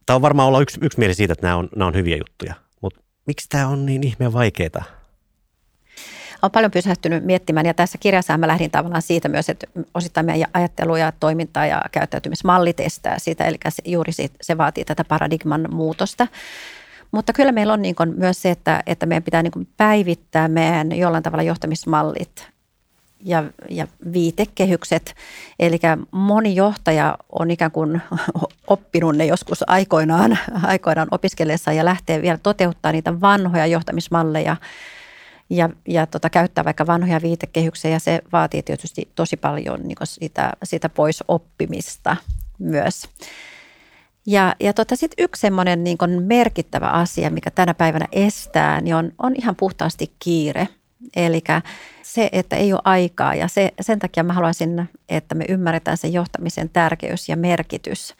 Tämä 0.06 0.16
on 0.16 0.22
varmaan 0.22 0.48
olla 0.48 0.62
yksi, 0.62 0.80
yksi 0.82 1.00
mieli 1.00 1.14
siitä, 1.14 1.34
että 1.34 1.48
nämä 1.48 1.58
on, 1.58 1.70
nämä 1.76 1.88
on 1.88 1.96
hyviä 1.96 2.18
juttuja 2.18 2.67
miksi 3.28 3.50
tämä 3.50 3.68
on 3.68 3.86
niin 3.86 4.04
ihmeen 4.04 4.34
vaikeaa? 4.34 4.84
Olen 6.42 6.52
paljon 6.52 6.72
pysähtynyt 6.72 7.24
miettimään 7.24 7.66
ja 7.66 7.74
tässä 7.74 7.98
kirjassa 7.98 8.38
mä 8.38 8.48
lähdin 8.48 8.72
tavallaan 8.72 9.02
siitä 9.02 9.30
myös, 9.30 9.50
että 9.50 9.68
osittain 9.94 10.26
meidän 10.26 10.50
ajattelu 10.54 10.96
ja 10.96 11.12
toiminta 11.20 11.66
ja 11.66 11.82
käyttäytymismalli 11.92 12.74
testää 12.74 13.20
sitä, 13.20 13.46
eli 13.46 13.58
se, 13.70 13.84
juuri 13.86 14.12
se 14.42 14.58
vaatii 14.58 14.86
tätä 14.86 15.04
paradigman 15.04 15.68
muutosta. 15.72 16.28
Mutta 17.12 17.34
kyllä 17.34 17.52
meillä 17.52 17.74
on 17.74 17.82
niin 17.82 17.96
myös 18.16 18.42
se, 18.42 18.52
että, 18.52 18.84
että 18.86 19.06
meidän 19.06 19.24
pitää 19.24 19.44
niin 19.44 19.68
päivittää 19.78 20.48
meidän 20.48 20.92
jollain 20.92 21.24
tavalla 21.24 21.44
johtamismallit 21.44 22.57
ja, 23.20 23.44
ja 23.70 23.88
viitekehykset. 24.14 25.16
Eli 25.60 25.80
moni 26.12 26.56
johtaja 26.56 27.18
on 27.30 27.52
ikään 27.52 27.72
kuin 27.72 28.02
oppinut 28.68 29.16
ne 29.16 29.26
joskus 29.26 29.64
aikoinaan, 29.70 30.38
aikoinaan 30.64 31.08
opiskellessa 31.12 31.74
ja 31.74 31.86
lähtee 31.86 32.22
vielä 32.22 32.40
toteuttaa 32.44 32.92
niitä 32.92 33.22
vanhoja 33.22 33.66
johtamismalleja 33.66 34.56
ja, 35.50 35.70
ja 35.88 36.06
tota, 36.06 36.30
käyttää 36.30 36.66
vaikka 36.66 36.88
vanhoja 36.88 37.22
viitekehyksiä 37.22 37.92
ja 37.92 38.00
se 38.00 38.22
vaatii 38.32 38.64
tietysti 38.64 39.12
tosi 39.16 39.38
paljon 39.38 39.80
niin 39.84 39.98
sitä, 40.04 40.52
sitä 40.64 40.90
pois 40.90 41.24
oppimista 41.28 42.18
myös. 42.60 43.10
Ja, 44.26 44.56
ja 44.60 44.74
tota, 44.74 44.96
sitten 44.96 45.24
yksi 45.24 45.40
semmoinen 45.40 45.84
niin 45.84 45.98
merkittävä 46.20 46.88
asia, 46.88 47.30
mikä 47.30 47.52
tänä 47.52 47.74
päivänä 47.74 48.08
estää, 48.12 48.82
niin 48.82 48.96
on, 48.96 49.12
on 49.18 49.34
ihan 49.36 49.56
puhtaasti 49.56 50.12
kiire. 50.20 50.68
Eli 51.16 51.42
se, 52.04 52.30
että 52.32 52.56
ei 52.56 52.74
ole 52.74 52.82
aikaa 52.84 53.36
ja 53.36 53.48
se, 53.48 53.72
sen 53.82 54.00
takia 54.00 54.24
mä 54.24 54.34
haluaisin, 54.34 54.90
että 55.10 55.36
me 55.36 55.46
ymmärretään 55.50 55.98
sen 55.98 56.14
johtamisen 56.14 56.70
tärkeys 56.70 57.30
ja 57.30 57.38
merkitys. 57.38 58.16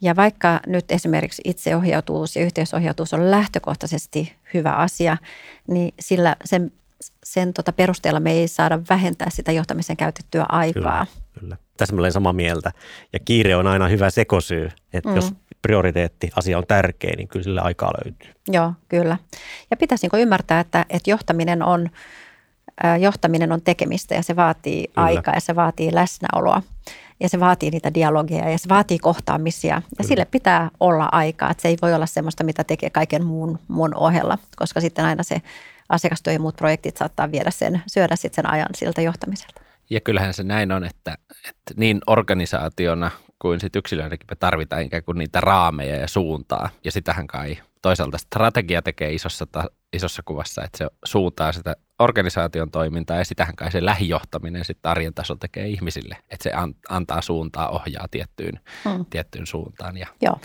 Ja 0.00 0.16
vaikka 0.16 0.60
nyt 0.66 0.90
esimerkiksi 0.90 1.42
itseohjautuvuus 1.44 2.36
ja 2.36 2.42
yhteisohjautuvuus 2.42 3.14
on 3.14 3.30
lähtökohtaisesti 3.30 4.36
hyvä 4.54 4.72
asia, 4.72 5.16
niin 5.68 5.94
sillä 6.00 6.36
sen, 6.44 6.72
sen 7.24 7.52
tota 7.52 7.72
perusteella 7.72 8.20
me 8.20 8.32
ei 8.32 8.48
saada 8.48 8.80
vähentää 8.90 9.30
sitä 9.30 9.52
johtamisen 9.52 9.96
käytettyä 9.96 10.46
aikaa. 10.48 11.06
Kyllä, 11.32 11.40
kyllä. 11.40 11.65
Tässä 11.76 11.96
olen 11.96 12.12
samaa 12.12 12.32
mieltä. 12.32 12.72
Ja 13.12 13.18
kiire 13.18 13.56
on 13.56 13.66
aina 13.66 13.88
hyvä 13.88 14.10
sekosyy, 14.10 14.68
että 14.92 15.08
mm. 15.08 15.16
jos 15.16 15.32
prioriteetti, 15.62 16.30
asia 16.36 16.58
on 16.58 16.66
tärkeä, 16.68 17.14
niin 17.16 17.28
kyllä 17.28 17.42
sille 17.42 17.60
aikaa 17.60 17.92
löytyy. 18.04 18.30
Joo, 18.48 18.72
kyllä. 18.88 19.18
Ja 19.70 19.76
pitäisi 19.76 20.08
niin 20.12 20.22
ymmärtää, 20.22 20.60
että, 20.60 20.86
että 20.90 21.10
johtaminen 21.10 21.62
on 21.62 21.90
johtaminen 23.00 23.52
on 23.52 23.62
tekemistä 23.62 24.14
ja 24.14 24.22
se 24.22 24.36
vaatii 24.36 24.86
Kyllä. 24.86 25.06
aikaa 25.06 25.34
ja 25.34 25.40
se 25.40 25.56
vaatii 25.56 25.94
läsnäoloa 25.94 26.62
ja 27.20 27.28
se 27.28 27.40
vaatii 27.40 27.70
niitä 27.70 27.94
dialogeja 27.94 28.50
ja 28.50 28.58
se 28.58 28.68
vaatii 28.68 28.98
kohtaamisia 28.98 29.74
ja 29.74 29.82
Kyllä. 29.96 30.08
sille 30.08 30.24
pitää 30.24 30.70
olla 30.80 31.08
aikaa, 31.12 31.50
että 31.50 31.62
se 31.62 31.68
ei 31.68 31.76
voi 31.82 31.94
olla 31.94 32.06
semmoista, 32.06 32.44
mitä 32.44 32.64
tekee 32.64 32.90
kaiken 32.90 33.24
muun, 33.24 33.58
muun 33.68 33.94
ohella, 33.94 34.38
koska 34.56 34.80
sitten 34.80 35.04
aina 35.04 35.22
se 35.22 35.42
asiakastyö 35.88 36.32
ja 36.32 36.40
muut 36.40 36.56
projektit 36.56 36.96
saattaa 36.96 37.32
viedä 37.32 37.50
sen, 37.50 37.82
syödä 37.86 38.16
sitten 38.16 38.36
sen 38.36 38.50
ajan 38.50 38.68
siltä 38.76 39.02
johtamiselta. 39.02 39.65
Ja 39.90 40.00
kyllähän 40.00 40.34
se 40.34 40.42
näin 40.42 40.72
on, 40.72 40.84
että, 40.84 41.18
että 41.48 41.74
niin 41.76 42.00
organisaationa 42.06 43.10
kuin 43.38 43.60
sitten 43.60 43.78
yksilöinäkin 43.78 44.26
me 44.30 44.36
tarvitaan 44.36 44.82
ikään 44.82 45.04
kuin 45.04 45.18
niitä 45.18 45.40
raameja 45.40 45.96
ja 45.96 46.08
suuntaa. 46.08 46.70
Ja 46.84 46.92
sitähän 46.92 47.26
kai 47.26 47.58
toisaalta 47.82 48.18
strategia 48.18 48.82
tekee 48.82 49.12
isossa, 49.12 49.46
ta, 49.46 49.64
isossa 49.92 50.22
kuvassa, 50.24 50.64
että 50.64 50.78
se 50.78 50.86
suuntaa 51.04 51.52
sitä 51.52 51.76
organisaation 51.98 52.70
toimintaa 52.70 53.16
ja 53.16 53.24
sitähän 53.24 53.56
kai 53.56 53.72
se 53.72 53.84
lähijohtaminen 53.84 54.64
sitten 54.64 54.90
arjen 54.90 55.14
tasolla 55.14 55.38
tekee 55.38 55.68
ihmisille, 55.68 56.16
että 56.30 56.42
se 56.42 56.52
an, 56.52 56.74
antaa 56.88 57.22
suuntaa, 57.22 57.68
ohjaa 57.68 58.06
tiettyyn, 58.10 58.60
hmm. 58.84 59.06
tiettyyn 59.10 59.46
suuntaan. 59.46 59.96
Ja 59.96 60.06
Joo. 60.22 60.40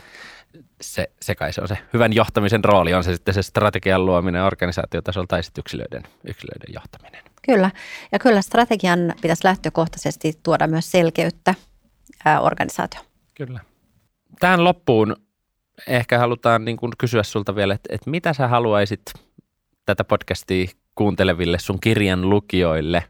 Se, 0.81 1.11
se 1.21 1.35
kai 1.35 1.53
se 1.53 1.61
on 1.61 1.67
se 1.67 1.77
hyvän 1.93 2.13
johtamisen 2.13 2.63
rooli, 2.63 2.93
on 2.93 3.03
se 3.03 3.13
sitten 3.13 3.33
se 3.33 3.41
strategian 3.41 4.05
luominen 4.05 4.43
organisaatiotasolla 4.43 5.27
tai 5.27 5.43
sitten 5.43 5.61
yksilöiden, 5.61 6.03
yksilöiden 6.27 6.73
johtaminen. 6.73 7.23
Kyllä, 7.41 7.71
ja 8.11 8.19
kyllä 8.19 8.41
strategian 8.41 9.13
pitäisi 9.21 9.43
lähtökohtaisesti 9.43 10.33
tuoda 10.43 10.67
myös 10.67 10.91
selkeyttä 10.91 11.55
organisaatio. 12.41 13.01
Kyllä. 13.35 13.59
Tähän 14.39 14.63
loppuun 14.63 15.15
ehkä 15.87 16.19
halutaan 16.19 16.65
niin 16.65 16.77
kuin 16.77 16.91
kysyä 16.97 17.23
sulta 17.23 17.55
vielä, 17.55 17.73
että, 17.73 17.95
että 17.95 18.09
mitä 18.09 18.33
sä 18.33 18.47
haluaisit 18.47 19.01
tätä 19.85 20.03
podcastia 20.03 20.67
kuunteleville 20.95 21.59
sun 21.59 21.79
kirjan 21.79 22.29
lukijoille 22.29 23.03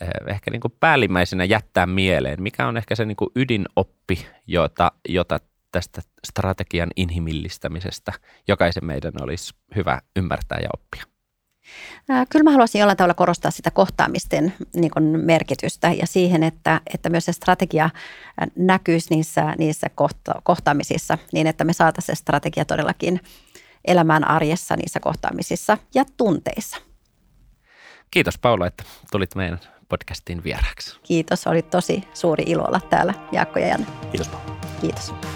eh, 0.00 0.08
ehkä 0.26 0.50
niin 0.50 0.60
kuin 0.60 0.74
päällimmäisenä 0.80 1.44
jättää 1.44 1.86
mieleen? 1.86 2.42
Mikä 2.42 2.66
on 2.66 2.76
ehkä 2.76 2.94
se 2.94 3.04
niin 3.04 3.16
kuin 3.16 3.30
ydinoppi, 3.36 4.26
jota, 4.46 4.92
jota 5.08 5.40
tästä 5.76 6.02
strategian 6.26 6.90
inhimillistämisestä 6.96 8.12
jokaisen 8.48 8.84
meidän 8.84 9.12
olisi 9.20 9.54
hyvä 9.76 10.00
ymmärtää 10.16 10.58
ja 10.62 10.68
oppia? 10.74 11.02
Kyllä 12.28 12.42
mä 12.42 12.50
haluaisin 12.50 12.78
jollain 12.78 12.96
tavalla 12.96 13.14
korostaa 13.14 13.50
sitä 13.50 13.70
kohtaamisten 13.70 14.54
niin 14.74 14.90
kuin 14.90 15.04
merkitystä 15.04 15.92
ja 15.92 16.06
siihen, 16.06 16.42
että, 16.42 16.80
että 16.94 17.10
myös 17.10 17.24
se 17.24 17.32
strategia 17.32 17.90
näkyisi 18.56 19.14
niissä, 19.14 19.54
niissä 19.58 19.86
kohta, 19.94 20.34
kohtaamisissa 20.42 21.18
niin, 21.32 21.46
että 21.46 21.64
me 21.64 21.72
saataisiin 21.72 22.16
se 22.16 22.20
strategia 22.20 22.64
todellakin 22.64 23.20
elämään 23.84 24.28
arjessa 24.28 24.76
niissä 24.76 25.00
kohtaamisissa 25.00 25.78
ja 25.94 26.04
tunteissa. 26.16 26.76
Kiitos 28.10 28.38
Paula, 28.38 28.66
että 28.66 28.84
tulit 29.12 29.34
meidän 29.34 29.60
podcastiin 29.88 30.44
vieraaksi. 30.44 31.00
Kiitos, 31.02 31.46
oli 31.46 31.62
tosi 31.62 32.08
suuri 32.14 32.44
ilo 32.46 32.64
olla 32.64 32.80
täällä 32.80 33.14
Jaakko 33.32 33.58
ja 33.58 33.66
Janne. 33.66 33.86
Kiitos 34.10 34.28
Paula. 34.28 34.56
Kiitos. 34.80 35.35